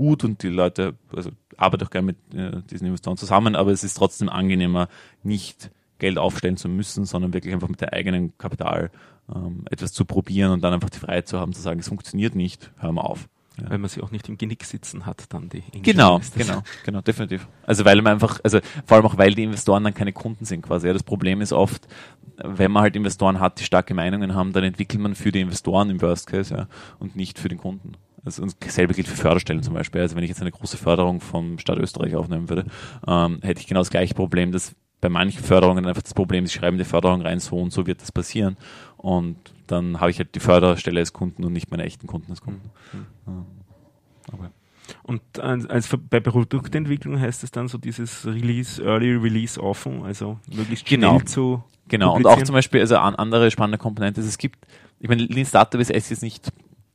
[0.00, 3.84] gut und die Leute, also arbeite auch gerne mit äh, diesen Investoren zusammen, aber es
[3.84, 4.88] ist trotzdem angenehmer,
[5.22, 8.90] nicht Geld aufstellen zu müssen, sondern wirklich einfach mit der eigenen Kapital
[9.34, 12.34] ähm, etwas zu probieren und dann einfach die Freiheit zu haben, zu sagen, es funktioniert
[12.34, 13.28] nicht, hör mal auf.
[13.60, 13.70] Ja.
[13.70, 17.00] Weil man sie auch nicht im Genick sitzen hat, dann die Engine Genau, genau, genau,
[17.00, 17.46] definitiv.
[17.66, 20.62] Also weil man einfach, also vor allem auch weil die Investoren dann keine Kunden sind
[20.62, 20.86] quasi.
[20.86, 21.86] Ja, das Problem ist oft,
[22.36, 25.90] wenn man halt Investoren hat, die starke Meinungen haben, dann entwickelt man für die Investoren
[25.90, 26.66] im Worst Case ja,
[26.98, 27.92] und nicht für den Kunden.
[28.24, 30.00] Also und selbe gilt für Förderstellen zum Beispiel.
[30.00, 32.66] Also wenn ich jetzt eine große Förderung vom Staat Österreich aufnehmen würde,
[33.06, 36.52] ähm, hätte ich genau das gleiche Problem, dass bei manchen Förderungen einfach das Problem ist,
[36.52, 38.56] sie schreiben die Förderung rein, so und so wird das passieren.
[38.98, 39.36] Und
[39.70, 42.70] dann habe ich halt die Förderstelle als Kunden und nicht meine echten Kunden als Kunden.
[43.26, 43.44] Mhm.
[44.32, 44.48] Okay.
[45.02, 50.88] Und als bei Produktentwicklung heißt es dann so dieses Release, Early Release Often, also möglichst
[50.88, 51.20] schnell genau.
[51.20, 54.64] zu Genau, und auch zum Beispiel, also an andere spannende Komponente, es gibt,
[55.00, 56.52] ich meine, Lean Startup ist, ist nicht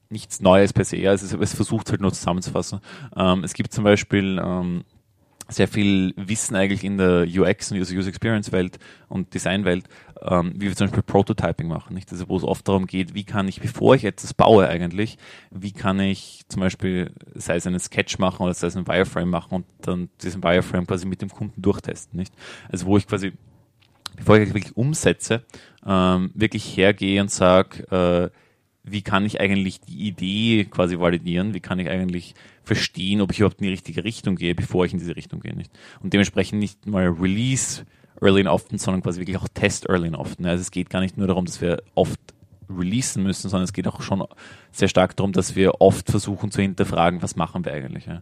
[0.09, 2.79] nichts Neues per se, also es, es versucht halt nur zusammenzufassen.
[3.15, 4.83] Ähm, es gibt zum Beispiel ähm,
[5.47, 8.79] sehr viel Wissen eigentlich in der UX und User Experience Welt
[9.09, 9.87] und Design Welt,
[10.21, 12.11] ähm, wie wir zum Beispiel Prototyping machen, nicht?
[12.11, 15.17] Also wo es oft darum geht, wie kann ich, bevor ich etwas baue eigentlich,
[15.51, 19.29] wie kann ich zum Beispiel, sei es einen Sketch machen oder sei es einen Wireframe
[19.29, 22.33] machen und dann diesen Wireframe quasi mit dem Kunden durchtesten, nicht?
[22.71, 23.33] Also wo ich quasi,
[24.15, 25.43] bevor ich wirklich umsetze,
[25.85, 28.29] ähm, wirklich hergehe und sage, äh,
[28.83, 32.35] wie kann ich eigentlich die Idee quasi validieren, wie kann ich eigentlich
[32.67, 35.55] verstehen, ob ich überhaupt in die richtige Richtung gehe, bevor ich in diese Richtung gehe.
[35.55, 35.71] Nicht?
[36.01, 37.85] Und dementsprechend nicht mal Release
[38.21, 40.45] early and often, sondern quasi wirklich auch Test early and often.
[40.45, 42.19] Also es geht gar nicht nur darum, dass wir oft
[42.69, 44.23] releasen müssen, sondern es geht auch schon
[44.71, 48.05] sehr stark darum, dass wir oft versuchen zu hinterfragen, was machen wir eigentlich.
[48.05, 48.21] Ja?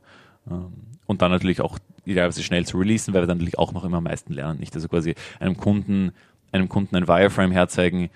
[0.50, 0.74] Ähm,
[1.06, 3.98] und dann natürlich auch idealerweise schnell zu releasen, weil wir dann natürlich auch noch immer
[3.98, 4.60] am meisten lernen.
[4.60, 6.12] Nicht also quasi einem Kunden,
[6.52, 8.10] einem Kunden ein Wireframe herzeigen,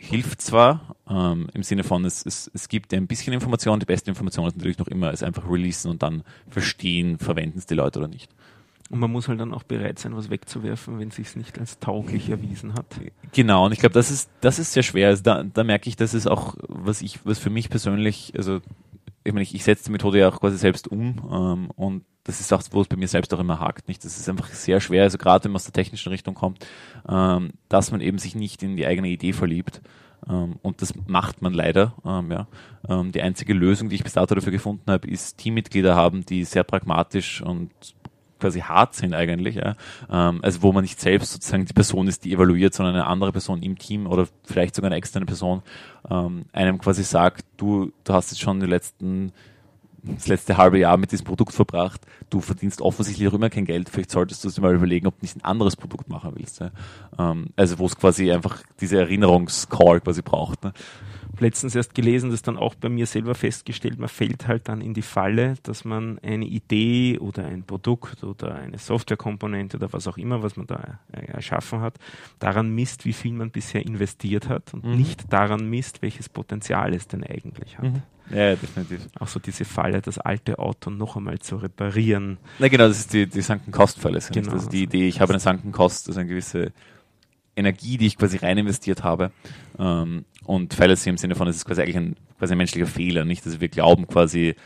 [0.00, 4.10] hilft zwar ähm, im Sinne von, es, es, es gibt ein bisschen Information, die beste
[4.10, 7.98] Information ist natürlich noch immer, es einfach releasen und dann verstehen, verwenden es die Leute
[7.98, 8.30] oder nicht.
[8.88, 11.78] Und man muss halt dann auch bereit sein, was wegzuwerfen, wenn es sich nicht als
[11.78, 12.86] tauglich erwiesen hat.
[13.32, 15.08] Genau, und ich glaube, das ist, das ist sehr schwer.
[15.08, 18.60] Also da, da merke ich, dass es auch, was ich, was für mich persönlich, also
[19.22, 22.40] ich meine, ich, ich setze die Methode ja auch quasi selbst um ähm, und das
[22.40, 23.88] ist auch, wo es bei mir selbst auch immer hakt.
[23.88, 24.04] Nicht?
[24.04, 26.64] Das ist einfach sehr schwer, also gerade wenn man aus der technischen Richtung kommt,
[27.08, 29.80] ähm, dass man eben sich nicht in die eigene Idee verliebt.
[30.28, 31.94] Ähm, und das macht man leider.
[32.04, 32.46] Ähm, ja.
[32.88, 36.44] Ähm, die einzige Lösung, die ich bis dato dafür gefunden habe, ist Teammitglieder haben, die
[36.44, 37.70] sehr pragmatisch und
[38.38, 39.56] quasi hart sind eigentlich.
[39.56, 39.74] Ja.
[40.08, 43.32] Ähm, also wo man nicht selbst sozusagen die Person ist, die evaluiert, sondern eine andere
[43.32, 45.62] Person im Team oder vielleicht sogar eine externe Person
[46.08, 49.32] ähm, einem quasi sagt, du, du hast jetzt schon die letzten
[50.02, 53.88] das letzte halbe Jahr mit diesem Produkt verbracht, du verdienst offensichtlich auch immer kein Geld,
[53.88, 56.60] vielleicht solltest du dir mal überlegen, ob du nicht ein anderes Produkt machen willst.
[56.60, 56.70] Ja?
[57.18, 60.64] Ähm, also wo es quasi einfach diese Erinnerungscall quasi braucht.
[60.64, 60.72] Ne?
[61.38, 64.94] Letztens erst gelesen, das dann auch bei mir selber festgestellt, man fällt halt dann in
[64.94, 70.18] die Falle, dass man eine Idee oder ein Produkt oder eine Softwarekomponente oder was auch
[70.18, 71.98] immer, was man da äh, erschaffen hat,
[72.38, 74.96] daran misst, wie viel man bisher investiert hat und mhm.
[74.96, 77.84] nicht daran misst, welches Potenzial es denn eigentlich hat.
[77.84, 78.02] Mhm.
[78.30, 79.08] Ja, definitiv.
[79.18, 82.38] Auch so diese Falle, das alte Auto noch einmal zu reparieren.
[82.58, 84.20] Na genau, das ist die, die Sunken Cost Falle.
[84.32, 84.52] Genau.
[84.52, 86.72] Also die Idee, ich habe eine Sunken Cost, also eine gewisse
[87.60, 89.30] Energie, die ich quasi rein investiert habe.
[89.78, 93.24] Ähm, und Fallacy im Sinne von, es ist quasi eigentlich ein, quasi ein menschlicher Fehler,
[93.24, 93.46] nicht?
[93.46, 94.56] Also wir glauben quasi,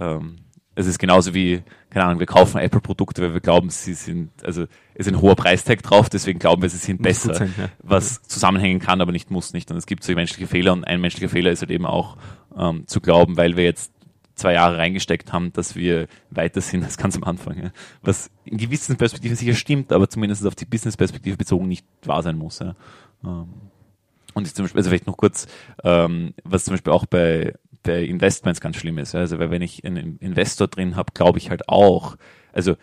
[0.00, 0.36] ähm,
[0.74, 4.64] es ist genauso wie, keine Ahnung, wir kaufen Apple-Produkte, weil wir glauben, sie sind, also
[4.94, 7.68] es ist ein hoher Preistag drauf, deswegen glauben wir, sie sind besser, sein, ja.
[7.82, 9.70] was zusammenhängen kann, aber nicht muss nicht.
[9.70, 12.16] Und es gibt so menschliche Fehler und ein menschlicher Fehler ist halt eben auch
[12.56, 13.92] ähm, zu glauben, weil wir jetzt
[14.36, 17.58] zwei Jahre reingesteckt haben, dass wir weiter sind als ganz am Anfang.
[17.60, 17.70] Ja.
[18.02, 22.36] Was in gewissen Perspektive sicher stimmt, aber zumindest auf die Business-Perspektive bezogen nicht wahr sein
[22.36, 22.60] muss.
[22.60, 22.76] Ja.
[23.24, 23.48] Ähm,
[24.34, 25.46] und zum Beispiel, also vielleicht noch kurz,
[25.82, 29.14] ähm, was zum Beispiel auch bei, bei Investments ganz schlimm ist.
[29.14, 32.16] Also weil wenn ich einen Investor drin habe, glaube ich halt auch,
[32.52, 32.76] also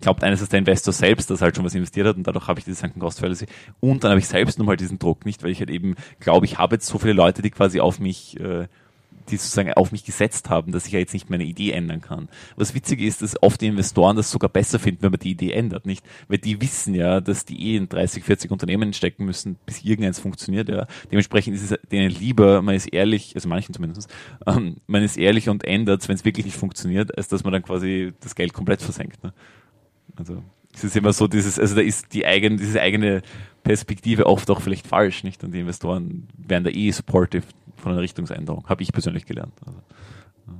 [0.00, 2.60] glaubt eines, dass der Investor selbst das halt schon was investiert hat und dadurch habe
[2.60, 3.46] ich diese Sunken Cost Fallacy
[3.80, 6.58] und dann habe ich selbst nochmal diesen Druck nicht, weil ich halt eben glaube, ich
[6.58, 8.68] habe jetzt so viele Leute, die quasi auf mich äh,
[9.28, 12.28] die sozusagen auf mich gesetzt haben, dass ich ja jetzt nicht meine Idee ändern kann.
[12.56, 15.52] Was witzig ist, dass oft die Investoren das sogar besser finden, wenn man die Idee
[15.52, 16.04] ändert, nicht?
[16.28, 20.18] Weil die wissen ja, dass die eh in 30, 40 Unternehmen stecken müssen, bis irgendeins
[20.18, 20.86] funktioniert, ja.
[21.10, 24.12] Dementsprechend ist es denen lieber, man ist ehrlich, also manchen zumindest,
[24.46, 27.62] ähm, man ist ehrlich und ändert, wenn es wirklich nicht funktioniert, als dass man dann
[27.62, 29.22] quasi das Geld komplett versenkt.
[29.22, 29.32] Ne?
[30.16, 30.42] Also
[30.74, 33.22] es ist immer so dieses, also da ist die eigene, diese eigene
[33.62, 35.44] Perspektive oft auch vielleicht falsch, nicht?
[35.44, 37.44] Und die Investoren werden da eh supportive
[37.82, 39.52] von einer Richtungsänderung, habe ich persönlich gelernt.
[39.66, 39.78] Also,
[40.46, 40.54] ja.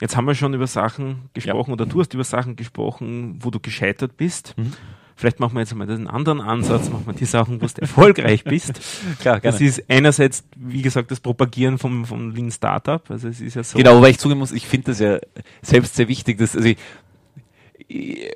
[0.00, 1.74] Jetzt haben wir schon über Sachen gesprochen ja.
[1.74, 4.54] oder du hast über Sachen gesprochen, wo du gescheitert bist.
[4.56, 4.72] Mhm.
[5.16, 8.42] Vielleicht machen wir jetzt einmal einen anderen Ansatz, machen wir die Sachen, wo du erfolgreich
[8.42, 8.80] bist.
[9.20, 9.52] Klar, gerne.
[9.52, 13.08] Das ist einerseits, wie gesagt, das Propagieren vom, vom Lean Startup.
[13.08, 13.78] Also es ist ja so.
[13.78, 15.18] Genau, wobei ich zugeben muss, ich finde das ja
[15.62, 16.76] selbst sehr wichtig, dass, also ich,
[17.86, 18.32] ich,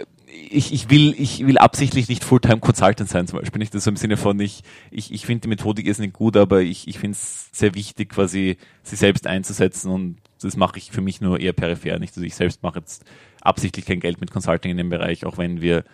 [0.52, 3.58] ich, will, ich will absichtlich nicht Fulltime Consultant sein, zum Beispiel.
[3.58, 6.36] Nicht das so im Sinne von, ich, ich, ich finde die Methodik ist nicht gut,
[6.36, 10.90] aber ich, ich finde es sehr wichtig, quasi sie selbst einzusetzen und das mache ich
[10.90, 11.98] für mich nur eher peripher.
[11.98, 12.14] Nicht?
[12.16, 13.04] Also ich selbst mache jetzt
[13.40, 15.84] absichtlich kein Geld mit Consulting in dem Bereich, auch wenn wir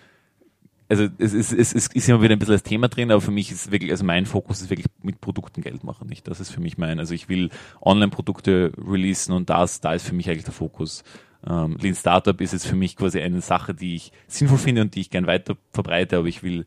[0.89, 3.31] also es ist, es, es ist immer wieder ein bisschen das Thema drin, aber für
[3.31, 6.29] mich ist wirklich, also mein Fokus ist wirklich mit Produkten Geld machen, nicht?
[6.29, 10.15] Das ist für mich mein, also ich will Online-Produkte releasen und das, da ist für
[10.15, 11.03] mich eigentlich der Fokus.
[11.47, 14.95] Ähm, Lean Startup ist jetzt für mich quasi eine Sache, die ich sinnvoll finde und
[14.95, 16.65] die ich gern weiter verbreite, aber ich will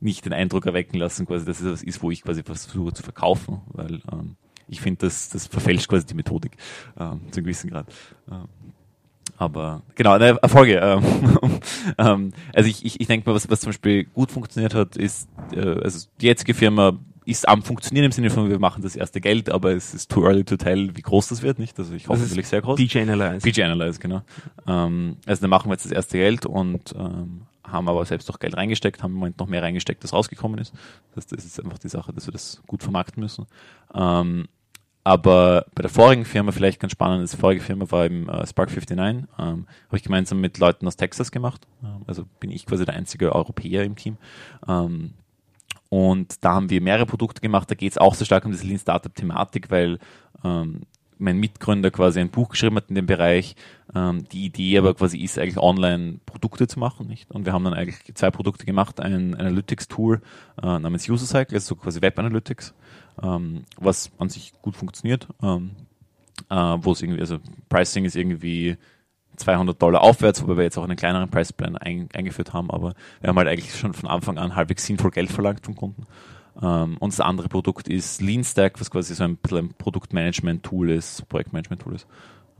[0.00, 3.02] nicht den Eindruck erwecken lassen, quasi, dass es was ist, wo ich quasi versuche zu
[3.02, 4.36] verkaufen, weil ähm,
[4.68, 6.56] ich finde, das, das verfälscht quasi die Methodik
[6.98, 7.86] ähm, zu einem gewissen Grad.
[8.30, 8.48] Ähm,
[9.38, 10.78] aber genau, ne, Erfolge.
[10.78, 11.60] Ähm,
[11.98, 15.28] ähm, also ich, ich, ich denke mal, was, was zum Beispiel gut funktioniert hat, ist,
[15.52, 19.20] äh, also die jetzige Firma ist am Funktionieren im Sinne von, wir machen das erste
[19.20, 21.76] Geld, aber es ist too early to tell, wie groß das wird, nicht?
[21.78, 22.76] Also ich hoffe natürlich sehr groß.
[22.76, 23.40] DJ Analyze.
[23.40, 24.22] DJ Analyze, genau.
[24.66, 28.38] Ähm, also dann machen wir jetzt das erste Geld und ähm, haben aber selbst noch
[28.38, 30.72] Geld reingesteckt, haben im Moment noch mehr reingesteckt, das rausgekommen ist.
[31.16, 33.46] Das, das ist einfach die Sache, dass wir das gut vermarkten müssen.
[33.92, 34.46] Ähm,
[35.02, 38.70] aber bei der vorigen Firma, vielleicht ganz spannend, die vorige Firma war im äh, Spark
[38.70, 41.66] 59, ähm, habe ich gemeinsam mit Leuten aus Texas gemacht.
[41.82, 44.16] Ähm, also bin ich quasi der einzige Europäer im Team.
[44.68, 45.14] Ähm,
[45.88, 47.70] und da haben wir mehrere Produkte gemacht.
[47.70, 49.98] Da geht es auch sehr stark um diese Lean Startup Thematik, weil
[50.44, 50.82] ähm,
[51.18, 53.56] mein Mitgründer quasi ein Buch geschrieben hat in dem Bereich.
[53.94, 57.30] Ähm, die Idee aber quasi ist eigentlich online Produkte zu machen, nicht?
[57.30, 60.20] Und wir haben dann eigentlich zwei Produkte gemacht, ein Analytics-Tool
[60.62, 62.74] äh, namens User Cycle, also quasi Web Analytics,
[63.22, 65.70] ähm, was an sich gut funktioniert, ähm,
[66.50, 68.76] äh, wo es irgendwie, also Pricing ist irgendwie
[69.36, 73.28] 200 Dollar aufwärts, wobei wir jetzt auch einen kleineren Preisplan ein, eingeführt haben, aber wir
[73.28, 76.06] haben halt eigentlich schon von Anfang an halbwegs sinnvoll Geld verlangt vom Kunden.
[76.62, 81.94] Ähm, und das andere Produkt ist LeanStack, was quasi so ein, ein Produktmanagement-Tool ist, Projektmanagement-Tool
[81.94, 82.06] ist.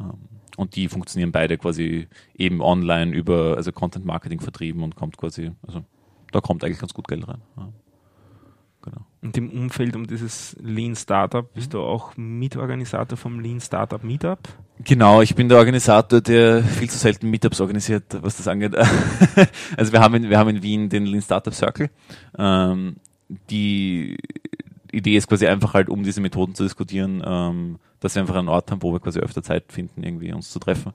[0.00, 0.14] Ähm,
[0.56, 5.84] und die funktionieren beide quasi eben online über, also Content-Marketing vertrieben und kommt quasi, also
[6.32, 7.42] da kommt eigentlich ganz gut Geld rein.
[7.56, 7.68] Ja.
[9.26, 14.38] Und im Umfeld um dieses Lean Startup bist du auch Mitorganisator vom Lean Startup Meetup?
[14.84, 18.76] Genau, ich bin der Organisator, der viel zu selten Meetups organisiert, was das angeht.
[19.76, 21.90] also wir haben in, wir haben in Wien den Lean Startup Circle.
[22.38, 22.98] Ähm,
[23.50, 24.16] die
[24.92, 28.48] Idee ist quasi einfach halt, um diese Methoden zu diskutieren, ähm, dass wir einfach einen
[28.48, 30.92] Ort haben, wo wir quasi öfter Zeit finden, irgendwie uns zu treffen.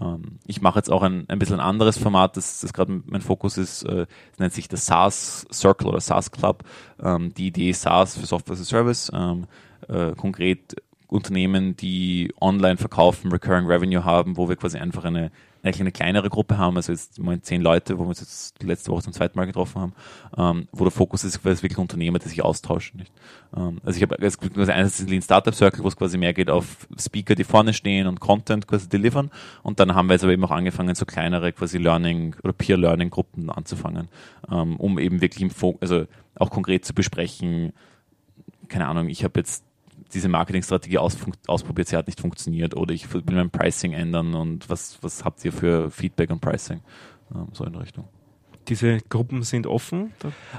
[0.00, 3.20] Ähm, ich mache jetzt auch ein, ein bisschen ein anderes Format, das, das gerade mein
[3.20, 4.06] Fokus ist, äh,
[4.38, 6.64] nennt sich das SaaS Circle oder SaaS Club.
[7.02, 9.46] Ähm, die Idee SaaS für Software as a Service, ähm,
[9.88, 10.76] äh, konkret
[11.08, 15.30] Unternehmen, die online verkaufen, Recurring Revenue haben, wo wir quasi einfach eine
[15.64, 18.90] eigentlich eine kleinere Gruppe haben, also jetzt mal zehn Leute, wo wir uns jetzt letzte
[18.90, 19.92] Woche zum zweiten Mal getroffen haben,
[20.36, 23.00] ähm, wo der Fokus ist, weil es wirklich Unternehmer, die sich austauschen.
[23.00, 23.12] Nicht?
[23.56, 26.50] Ähm, also ich habe quasi einerseits den Lean Startup Circle, wo es quasi mehr geht
[26.50, 29.30] auf Speaker, die vorne stehen und Content quasi delivern.
[29.62, 32.76] Und dann haben wir jetzt aber eben auch angefangen, so kleinere quasi Learning oder Peer
[32.76, 34.08] Learning Gruppen anzufangen,
[34.50, 37.72] ähm, um eben wirklich im Fokus, also auch konkret zu besprechen,
[38.68, 39.64] keine Ahnung, ich habe jetzt
[40.14, 44.68] diese Marketingstrategie aus, ausprobiert, sie hat nicht funktioniert oder ich will mein Pricing ändern und
[44.70, 46.80] was, was habt ihr für Feedback und Pricing?
[47.34, 48.08] Ähm, so in Richtung
[48.68, 50.12] diese Gruppen sind offen?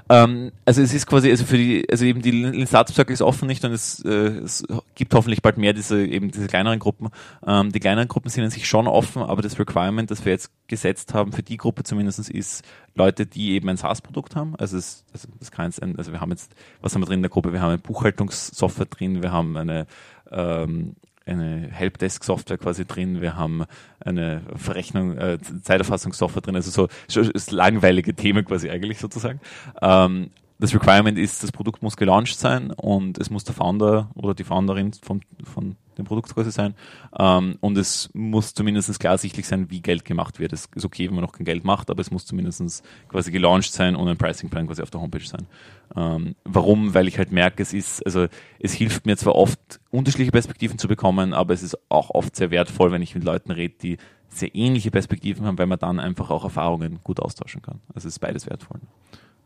[0.09, 3.47] Ähm, also es ist quasi, also für die, also eben die Startup Circle ist offen
[3.47, 4.63] nicht und es, äh, es
[4.95, 7.09] gibt hoffentlich bald mehr diese eben diese kleineren Gruppen.
[7.45, 10.51] Ähm, die kleineren Gruppen sind an sich schon offen, aber das Requirement, das wir jetzt
[10.67, 12.63] gesetzt haben für die Gruppe zumindest ist
[12.95, 14.55] Leute, die eben ein SaaS-Produkt haben.
[14.55, 17.19] Also, es, also das kann jetzt, ein, also wir haben jetzt, was haben wir drin
[17.19, 17.51] in der Gruppe?
[17.53, 19.85] Wir haben eine Buchhaltungssoftware drin, wir haben eine
[20.31, 23.65] ähm, eine Helpdesk-Software quasi drin, wir haben
[23.99, 29.39] eine Verrechnung, äh, Zeiterfassungssoftware drin, also so, langweilige Themen quasi eigentlich sozusagen.
[29.81, 34.33] Ähm, das Requirement ist, das Produkt muss gelauncht sein und es muss der Founder oder
[34.33, 36.75] die Founderin von, von dem Produkt quasi sein.
[37.17, 40.53] Ähm, und es muss zumindest klar sichtlich sein, wie Geld gemacht wird.
[40.53, 43.73] Es ist okay, wenn man noch kein Geld macht, aber es muss zumindest quasi gelauncht
[43.73, 45.47] sein und ein Pricing Plan quasi auf der Homepage sein.
[45.95, 46.93] Ähm, warum?
[46.93, 48.27] Weil ich halt merke, es ist, also
[48.59, 52.51] es hilft mir zwar oft, unterschiedliche Perspektiven zu bekommen, aber es ist auch oft sehr
[52.51, 53.97] wertvoll, wenn ich mit Leuten rede, die
[54.29, 57.79] sehr ähnliche Perspektiven haben, weil man dann einfach auch Erfahrungen gut austauschen kann.
[57.93, 58.79] Also es ist beides wertvoll.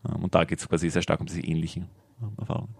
[0.07, 1.87] Ähm, und da geht es quasi sehr stark um diese ähnlichen
[2.21, 2.75] ähm, Erfahrungen.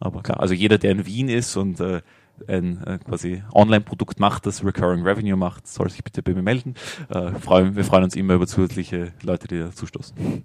[0.00, 2.02] Aber klar, also jeder, der in Wien ist und äh,
[2.46, 6.74] ein äh, quasi Online-Produkt macht, das Recurring Revenue macht, soll sich bitte bei mir melden.
[7.08, 10.44] Äh, freuen, wir freuen uns immer über zusätzliche Leute, die dazu stoßen.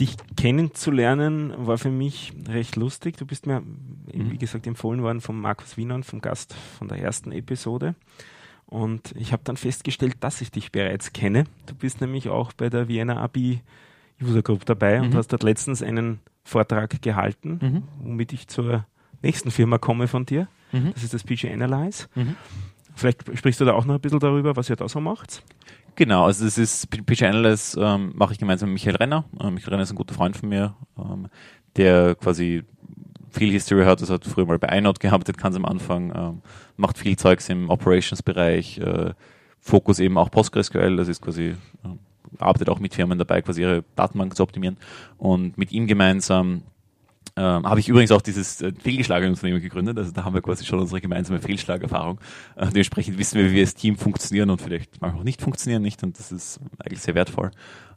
[0.00, 3.16] Dich kennenzulernen war für mich recht lustig.
[3.18, 4.30] Du bist mir, mhm.
[4.30, 7.94] wie gesagt, empfohlen worden von Markus Wiener und vom Gast von der ersten Episode.
[8.66, 11.44] Und ich habe dann festgestellt, dass ich dich bereits kenne.
[11.66, 13.60] Du bist nämlich auch bei der Vienna Abi
[14.22, 15.06] User Group dabei mhm.
[15.06, 17.82] und hast dort letztens einen Vortrag gehalten, mhm.
[18.02, 18.86] womit ich zur
[19.22, 20.48] nächsten Firma komme von dir.
[20.72, 20.92] Mhm.
[20.94, 22.06] Das ist das PG Analyze.
[22.14, 22.36] Mhm.
[22.94, 25.42] Vielleicht sprichst du da auch noch ein bisschen darüber, was ihr da so macht.
[25.96, 29.24] Genau, also das ist PG Analyze ähm, mache ich gemeinsam mit Michael Renner.
[29.40, 31.28] Ähm, Michael Renner ist ein guter Freund von mir, ähm,
[31.76, 32.64] der quasi
[33.30, 36.42] viel History hat, das hat früher mal bei iNote gehabt, ganz am Anfang, ähm,
[36.76, 39.12] macht viel Zeugs im Operations-Bereich, äh,
[39.60, 41.54] Fokus eben auch PostgreSQL, das ist quasi
[41.84, 41.88] äh,
[42.38, 44.76] arbeitet auch mit Firmen dabei, quasi ihre Datenbank zu optimieren.
[45.18, 46.62] Und mit ihm gemeinsam
[47.36, 49.96] ähm, habe ich übrigens auch dieses äh, Fehlgeschlagenunternehmen gegründet.
[49.98, 52.20] Also da haben wir quasi schon unsere gemeinsame Fehlschlagerfahrung.
[52.56, 55.82] Äh, dementsprechend wissen wir, wie wir als Team funktionieren und vielleicht manchmal auch nicht funktionieren
[55.82, 56.02] nicht.
[56.02, 57.50] Und das ist eigentlich sehr wertvoll.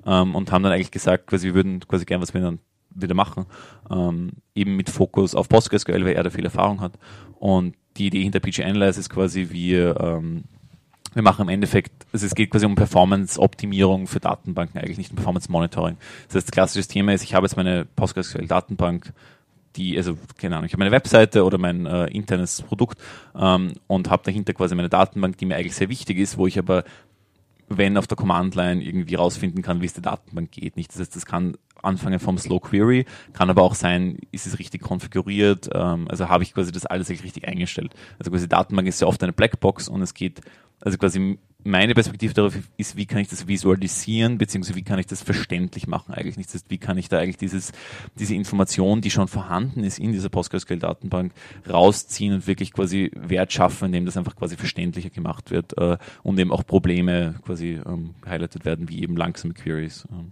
[0.05, 2.59] Ähm, und haben dann eigentlich gesagt, quasi wir würden quasi gern was wir dann
[2.95, 3.45] wieder machen.
[3.89, 6.93] Ähm, eben mit Fokus auf PostgreSQL, weil er da viel Erfahrung hat.
[7.39, 10.43] Und die Idee hinter PG Analyze ist quasi, wir ähm,
[11.13, 15.17] wir machen im Endeffekt, also es geht quasi um Performance-Optimierung für Datenbanken, eigentlich nicht um
[15.17, 15.97] Performance-Monitoring.
[16.27, 19.13] Das heißt, klassisches Thema ist, ich habe jetzt meine PostgreSQL-Datenbank,
[19.75, 22.99] die, also keine Ahnung, ich habe meine Webseite oder mein äh, internes Produkt
[23.35, 26.59] ähm, und habe dahinter quasi meine Datenbank, die mir eigentlich sehr wichtig ist, wo ich
[26.59, 26.83] aber,
[27.69, 30.75] wenn auf der Command-Line irgendwie rausfinden kann, wie es der Datenbank geht.
[30.77, 34.57] Nicht, das heißt, das kann anfangen vom Slow Query, kann aber auch sein, ist es
[34.59, 37.93] richtig konfiguriert, ähm, also habe ich quasi das alles richtig eingestellt.
[38.19, 40.41] Also quasi Datenbank ist ja oft eine Blackbox und es geht
[40.81, 45.05] also quasi meine Perspektive darauf ist, wie kann ich das visualisieren, beziehungsweise wie kann ich
[45.05, 46.49] das verständlich machen eigentlich nicht.
[46.69, 47.71] Wie kann ich da eigentlich dieses,
[48.19, 51.33] diese Information, die schon vorhanden ist in dieser PostgreSQL-Datenbank,
[51.69, 56.39] rausziehen und wirklich quasi Wert schaffen, indem das einfach quasi verständlicher gemacht wird äh, und
[56.39, 60.31] eben auch Probleme quasi ähm, highlighted werden, wie eben langsame Queries ähm,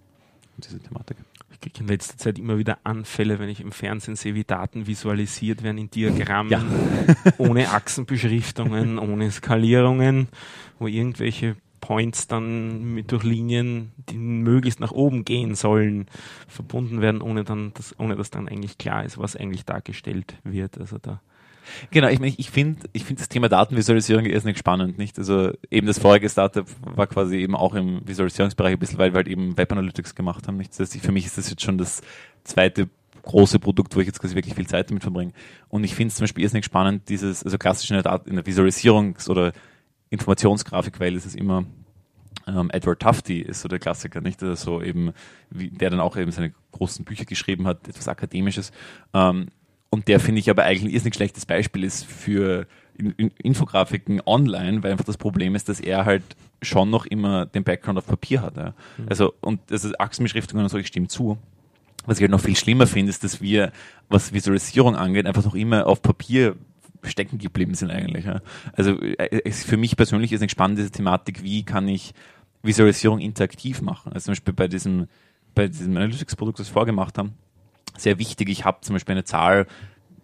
[0.57, 1.17] und diese Thematik
[1.61, 5.63] kriege in letzter Zeit immer wieder Anfälle, wenn ich im Fernsehen sehe, wie Daten visualisiert
[5.63, 6.63] werden in Diagrammen, ja.
[7.37, 10.27] ohne Achsenbeschriftungen, ohne Skalierungen,
[10.81, 16.05] wo irgendwelche Points dann mit durch Linien, die möglichst nach oben gehen sollen,
[16.47, 20.77] verbunden werden, ohne dann das, ohne dass dann eigentlich klar ist, was eigentlich dargestellt wird.
[20.77, 21.21] Also da
[21.91, 25.17] Genau, ich ich finde ich finde das Thema Datenvisualisierung irrsinnig spannend, nicht?
[25.17, 29.17] Also eben das vorige Startup war quasi eben auch im Visualisierungsbereich ein bisschen, weil wir
[29.17, 30.71] halt eben Web Analytics gemacht haben, nicht?
[30.71, 32.01] Das heißt, für mich ist das jetzt schon das
[32.43, 32.89] zweite
[33.23, 35.33] große Produkt, wo ich jetzt quasi wirklich viel Zeit damit verbringe.
[35.69, 38.45] Und ich finde es zum Beispiel irrsinnig spannend, dieses, also klassisch in der, in der
[38.45, 39.53] Visualisierungs- oder
[40.11, 41.65] Informationsgrafikwelt ist es immer
[42.47, 44.41] ähm, Edward Tufte ist so der Klassiker, nicht?
[44.43, 45.13] Also so eben,
[45.49, 48.71] wie, der dann auch eben seine großen Bücher geschrieben hat, etwas Akademisches.
[49.13, 49.47] Ähm,
[49.89, 52.65] und der finde ich aber eigentlich ist ein schlechtes Beispiel ist für
[53.43, 56.23] Infografiken online, weil einfach das Problem ist, dass er halt
[56.61, 58.57] schon noch immer den Background auf Papier hat.
[58.57, 58.73] Ja.
[58.97, 59.05] Mhm.
[59.09, 61.37] Also, und das ist Achsenbeschriftungen und so, ich stimme zu.
[62.05, 63.71] Was ich halt noch viel schlimmer finde, ist, dass wir,
[64.09, 66.55] was Visualisierung angeht, einfach noch immer auf Papier
[67.03, 68.25] stecken geblieben sind eigentlich.
[68.25, 68.41] Ja.
[68.73, 72.13] Also äh, es, für mich persönlich ist eine spannende Thematik, wie kann ich
[72.63, 74.13] Visualisierung interaktiv machen.
[74.13, 75.07] Also zum Beispiel bei diesem,
[75.55, 77.33] bei diesem Analytics-Produkt, das wir vorgemacht haben,
[77.97, 79.67] sehr wichtig, ich habe zum Beispiel eine Zahl,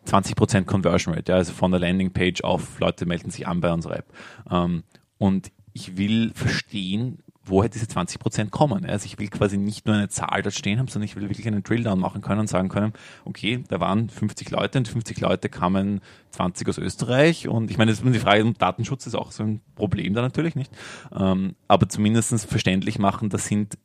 [0.05, 3.97] 20% Conversion Rate, ja, also von der Landingpage auf Leute melden sich an bei unserer
[3.97, 4.05] App.
[4.49, 4.83] Ähm,
[5.17, 8.85] und ich will verstehen, woher diese 20 Prozent kommen.
[8.85, 11.47] Also ich will quasi nicht nur eine Zahl dort stehen haben, sondern ich will wirklich
[11.47, 12.93] einen Drilldown machen können und sagen können,
[13.25, 17.91] okay, da waren 50 Leute und 50 Leute kamen 20 aus Österreich und ich meine,
[17.91, 20.71] das ist die Frage, Datenschutz ist auch so ein Problem da natürlich nicht,
[21.17, 23.77] ähm, aber zumindest verständlich machen, das sind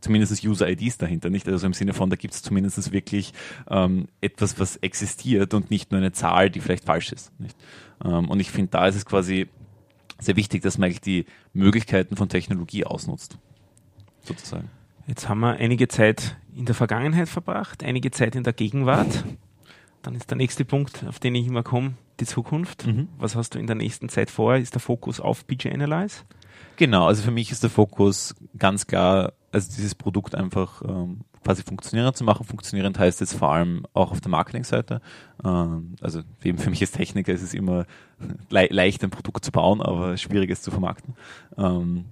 [0.00, 1.48] zumindest User-IDs dahinter, nicht?
[1.48, 3.32] Also im Sinne von, da gibt es zumindest wirklich
[3.68, 7.32] ähm, etwas, was existiert und nicht nur eine Zahl, die vielleicht falsch ist.
[7.40, 7.56] Nicht?
[8.04, 9.48] Ähm, und ich finde, da ist es quasi
[10.18, 13.38] sehr wichtig, dass man eigentlich die Möglichkeiten von Technologie ausnutzt.
[14.22, 14.70] Sozusagen.
[15.06, 19.24] Jetzt haben wir einige Zeit in der Vergangenheit verbracht, einige Zeit in der Gegenwart.
[20.02, 22.86] Dann ist der nächste Punkt, auf den ich immer komme, die Zukunft.
[22.86, 23.08] Mhm.
[23.18, 24.56] Was hast du in der nächsten Zeit vor?
[24.56, 26.22] Ist der Fokus auf BG Analyze?
[26.76, 31.62] Genau, also für mich ist der Fokus ganz klar, also dieses Produkt einfach ähm, quasi
[31.62, 32.44] funktionierend zu machen.
[32.44, 35.00] Funktionierend heißt jetzt vor allem auch auf der Marketingseite.
[35.44, 37.86] Ähm, also eben für mich als Techniker ist es immer
[38.50, 41.14] le leicht, ein Produkt zu bauen, aber schwierig es zu vermarkten.
[41.56, 42.06] Ähm,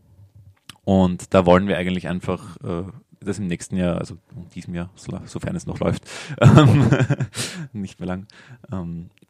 [0.85, 2.85] und da wollen wir eigentlich einfach äh,
[3.20, 6.09] das im nächsten Jahr, also in diesem Jahr, so, sofern es noch läuft,
[6.40, 6.90] ähm,
[7.73, 8.27] nicht mehr lang,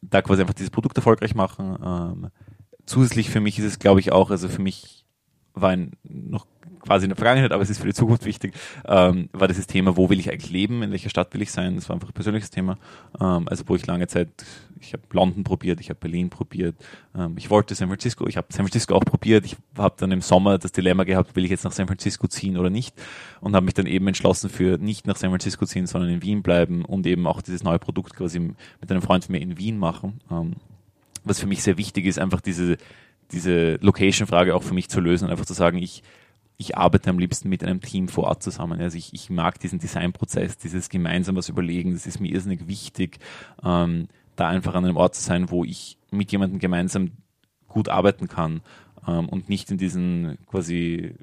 [0.03, 2.29] da quasi einfach dieses Produkt erfolgreich machen.
[2.87, 5.05] Zusätzlich für mich ist es, glaube ich, auch, also für mich
[5.55, 6.47] war ein noch
[6.81, 8.55] quasi in der Vergangenheit, aber es ist für die Zukunft wichtig,
[8.87, 11.77] ähm, war dieses Thema, wo will ich eigentlich leben, in welcher Stadt will ich sein,
[11.77, 12.79] das war einfach ein persönliches Thema,
[13.20, 14.29] ähm, also wo ich lange Zeit,
[14.81, 16.77] ich habe London probiert, ich habe Berlin probiert,
[17.16, 20.20] ähm, ich wollte San Francisco, ich habe San Francisco auch probiert, ich habe dann im
[20.20, 22.94] Sommer das Dilemma gehabt, will ich jetzt nach San Francisco ziehen oder nicht?
[23.40, 26.42] Und habe mich dann eben entschlossen für nicht nach San Francisco ziehen, sondern in Wien
[26.42, 28.57] bleiben und eben auch dieses neue Produkt quasi mit
[28.90, 30.55] einem Freund von mir in Wien machen, ähm,
[31.24, 32.77] was für mich sehr wichtig ist, einfach diese
[33.33, 36.03] diese Location-Frage auch für mich zu lösen einfach zu sagen, ich
[36.57, 38.81] ich arbeite am liebsten mit einem Team vor Ort zusammen.
[38.81, 43.19] Also ich, ich mag diesen Designprozess, dieses gemeinsam was überlegen, das ist mir irrsinnig wichtig,
[43.64, 47.12] ähm, da einfach an einem Ort zu sein, wo ich mit jemandem gemeinsam
[47.69, 48.62] gut arbeiten kann
[49.07, 51.14] ähm, und nicht in diesen quasi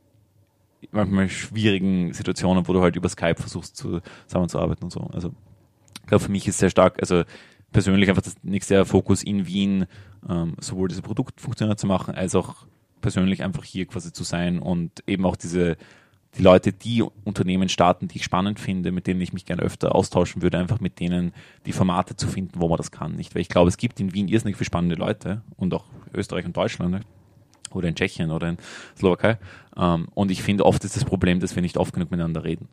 [0.92, 5.02] manchmal schwierigen Situationen, wo du halt über Skype versuchst zu, zusammenzuarbeiten und so.
[5.14, 5.32] Also
[6.02, 7.24] ich glaube, für mich ist sehr stark, also
[7.72, 9.86] persönlich einfach das nächste Fokus in Wien,
[10.28, 12.66] ähm, sowohl diese Produktfunktionen zu machen, als auch
[13.02, 15.78] persönlich einfach hier quasi zu sein und eben auch diese
[16.38, 19.94] die Leute, die Unternehmen starten, die ich spannend finde, mit denen ich mich gerne öfter
[19.94, 21.34] austauschen würde, einfach mit denen
[21.66, 23.36] die Formate zu finden, wo man das kann, nicht?
[23.36, 25.84] Weil ich glaube, es gibt in Wien irrsinnig viele spannende Leute und auch
[26.14, 27.08] Österreich und Deutschland, nicht?
[27.74, 28.58] oder in Tschechien oder in
[28.98, 29.38] Slowakei.
[29.76, 32.68] Ähm, und ich finde, oft ist das Problem, dass wir nicht oft genug miteinander reden.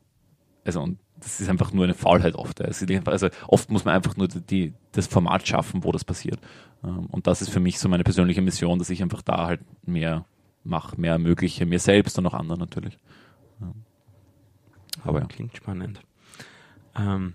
[0.64, 2.60] Also, und das ist einfach nur eine Faulheit oft.
[2.60, 6.40] Also, also oft muss man einfach nur die, das Format schaffen, wo das passiert.
[6.84, 9.60] Ähm, und das ist für mich so meine persönliche Mission, dass ich einfach da halt
[9.86, 10.24] mehr
[10.64, 12.98] mache, mehr ermögliche, mir selbst und auch anderen natürlich.
[15.04, 15.26] Aber ja.
[15.26, 16.00] Klingt spannend.
[16.96, 17.34] Ähm,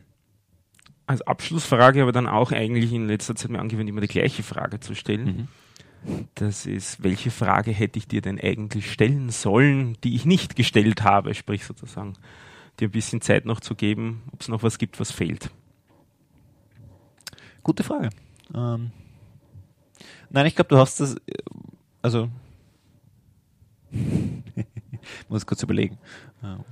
[1.05, 4.79] als Abschlussfrage aber dann auch eigentlich in letzter Zeit mir angewöhnt, immer die gleiche Frage
[4.79, 5.47] zu stellen.
[6.05, 6.27] Mhm.
[6.35, 11.03] Das ist, welche Frage hätte ich dir denn eigentlich stellen sollen, die ich nicht gestellt
[11.03, 12.15] habe, sprich sozusagen
[12.79, 15.49] dir ein bisschen Zeit noch zu geben, ob es noch was gibt, was fehlt.
[17.63, 18.09] Gute Frage.
[18.53, 18.91] Ähm,
[20.29, 21.15] nein, ich glaube, du hast das,
[22.01, 22.29] also,
[23.91, 23.99] ich
[25.29, 25.97] muss kurz überlegen.
[26.43, 26.63] Ähm,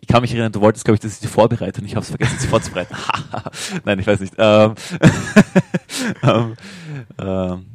[0.00, 2.02] ich kann mich erinnern, du wolltest, glaube ich, dass ich die vorbereite und ich habe
[2.02, 2.96] es vergessen, sie vorzubereiten.
[3.84, 4.34] Nein, ich weiß nicht.
[4.38, 4.74] Ähm,
[6.22, 6.56] ähm,
[7.18, 7.66] ähm,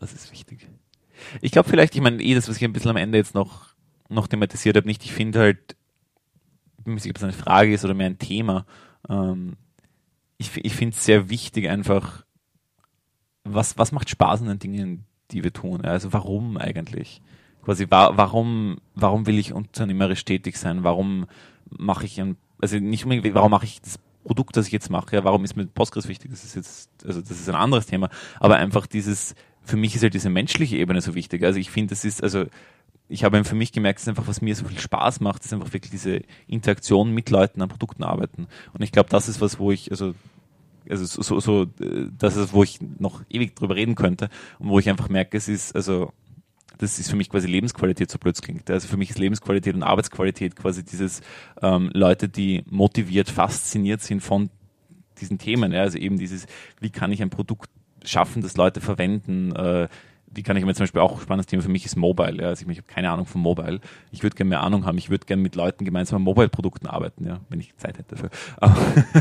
[0.00, 0.66] was ist wichtig?
[1.40, 3.74] Ich glaube vielleicht, ich meine, eh das, was ich ein bisschen am Ende jetzt noch,
[4.08, 5.76] noch thematisiert habe, nicht, ich finde halt,
[6.84, 8.66] ich weiß nicht, ob es eine Frage ist oder mehr ein Thema,
[9.08, 9.56] ähm,
[10.38, 12.24] ich, ich finde es sehr wichtig, einfach,
[13.44, 15.84] was, was macht Spaß an den Dingen, die wir tun?
[15.84, 17.20] Also warum eigentlich?
[17.62, 20.84] Quasi, wa warum, warum will ich unternehmerisch tätig sein?
[20.84, 21.26] Warum
[21.70, 25.24] mache ich ein, also nicht unbedingt, warum mache ich das Produkt, das ich jetzt mache?
[25.24, 26.30] Warum ist mir Postgres wichtig?
[26.30, 28.08] Das ist jetzt, also das ist ein anderes Thema.
[28.40, 31.44] Aber einfach dieses, für mich ist halt diese menschliche Ebene so wichtig.
[31.44, 32.46] Also ich finde, das ist, also
[33.12, 35.72] ich habe für mich gemerkt, dass einfach, was mir so viel Spaß macht, ist einfach
[35.72, 38.46] wirklich diese Interaktion mit Leuten an Produkten arbeiten.
[38.72, 40.14] Und ich glaube, das ist was, wo ich, also
[40.88, 41.66] also so, so, so
[42.18, 45.48] das ist, wo ich noch ewig drüber reden könnte und wo ich einfach merke, es
[45.48, 46.12] ist, also
[46.78, 48.68] das ist für mich quasi Lebensqualität, so blöd klingt.
[48.68, 51.20] Also für mich ist Lebensqualität und Arbeitsqualität quasi dieses
[51.60, 54.50] ähm, Leute, die motiviert, fasziniert sind von
[55.20, 55.72] diesen Themen.
[55.72, 55.82] Ja?
[55.82, 56.46] Also eben dieses,
[56.80, 57.70] wie kann ich ein Produkt
[58.04, 59.88] schaffen, das Leute verwenden, äh,
[60.34, 62.42] wie kann ich mir zum Beispiel auch spannendes Thema für mich ist Mobile.
[62.42, 62.48] Ja.
[62.48, 63.80] Also ich, ich habe keine Ahnung von Mobile.
[64.10, 64.98] Ich würde gerne mehr Ahnung haben.
[64.98, 68.30] Ich würde gerne mit Leuten gemeinsam an Mobile-Produkten arbeiten, ja, wenn ich Zeit hätte dafür.
[68.56, 68.76] Aber,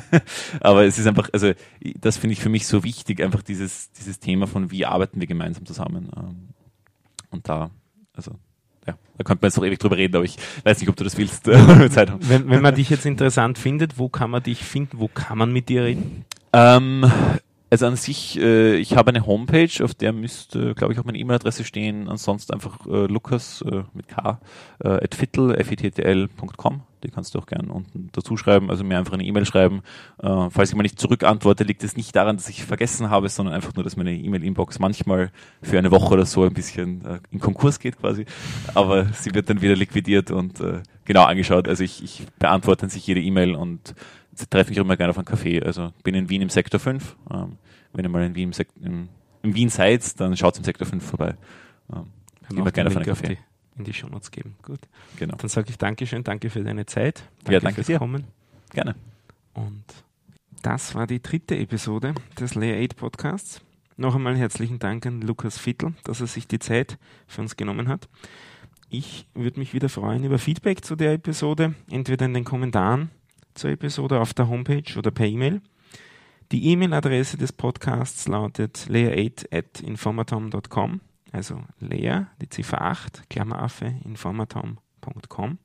[0.62, 1.52] aber es ist einfach, also
[2.00, 5.28] das finde ich für mich so wichtig, einfach dieses, dieses Thema von wie arbeiten wir
[5.28, 6.10] gemeinsam zusammen.
[6.16, 6.50] Ähm,
[7.30, 7.72] und da,
[8.14, 8.32] also
[8.88, 11.04] ja, da könnte man jetzt noch ewig drüber reden, aber ich weiß nicht, ob du
[11.04, 11.48] das willst.
[11.48, 15.00] wenn, wenn man dich jetzt interessant findet, wo kann man dich finden?
[15.00, 16.26] Wo kann man mit dir reden?
[16.54, 17.10] Ähm,
[17.72, 21.18] also an sich, äh, ich habe eine Homepage, auf der müsste, glaube ich, auch meine
[21.18, 22.10] E-Mail-Adresse stehen.
[22.10, 24.42] Ansonsten einfach äh, Lukas äh, mit K,
[24.84, 26.82] äh, at fittel, fittl.com.
[27.04, 29.84] Die kannst du auch gerne unten dazu schreiben, also mir einfach eine E-Mail schreiben.
[30.22, 33.56] Äh, falls ich mal nicht zurückantworte, liegt es nicht daran, dass ich vergessen habe, sondern
[33.56, 37.40] einfach nur, dass meine E-Mail-Inbox manchmal für eine Woche oder so ein bisschen äh, in
[37.40, 38.26] Konkurs geht quasi.
[38.76, 41.70] Aber sie wird dann wieder liquidiert und äh, genau angeschaut.
[41.70, 43.96] Also ich, ich beantworte an sich jede E-Mail und
[44.50, 45.64] treffe mich immer gerne auf einen Café.
[45.64, 47.18] Also bin in Wien im Sektor 5.
[47.32, 47.58] Ähm,
[47.94, 49.10] wenn ihr mal in Wien, im, Sek im,
[49.44, 51.36] in Wien seid, dann schaut im Sektor 5 vorbei.
[51.94, 52.08] Ähm,
[52.50, 53.28] immer gerne auf einen Café.
[53.28, 53.38] Die,
[53.78, 54.56] in die Shownotes geben.
[54.64, 54.80] Gut.
[55.18, 55.36] Genau.
[55.36, 57.24] Dann sage ich Dankeschön, danke für deine Zeit.
[57.40, 58.00] Danke, ja, danke fürs dir.
[58.00, 58.26] Kommen.
[58.72, 58.96] Gerne.
[59.54, 59.84] Und
[60.62, 63.62] das war die dritte Episode des Layer 8 Podcasts.
[63.98, 67.88] Noch einmal herzlichen Dank an Lukas Vittel, dass er sich die Zeit für uns genommen
[67.88, 68.08] hat.
[68.90, 73.10] Ich würde mich wieder freuen über Feedback zu der Episode, entweder in den Kommentaren
[73.54, 75.62] zur Episode auf der Homepage oder per E-Mail.
[76.52, 81.00] Die E-Mail-Adresse des Podcasts lautet layer8 at informatom.com,
[81.32, 85.60] also layer, die Ziffer 8, Klammeraffe, informatom.com.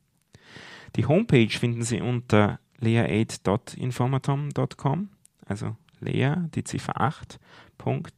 [0.95, 5.09] Die Homepage finden Sie unter layer8.informatom.com,
[5.45, 7.41] also layer, die Ziffer 8,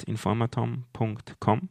[0.07, 1.69] informatom.com.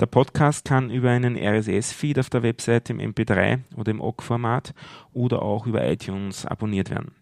[0.00, 4.74] Der Podcast kann über einen RSS-Feed auf der Webseite im MP3 oder im OGG-Format
[5.12, 7.12] oder auch über iTunes abonniert werden.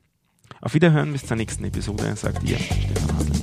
[0.61, 3.34] Auf Wiederhören bis zur nächsten Episode, sagt ihr Stefan Hasler.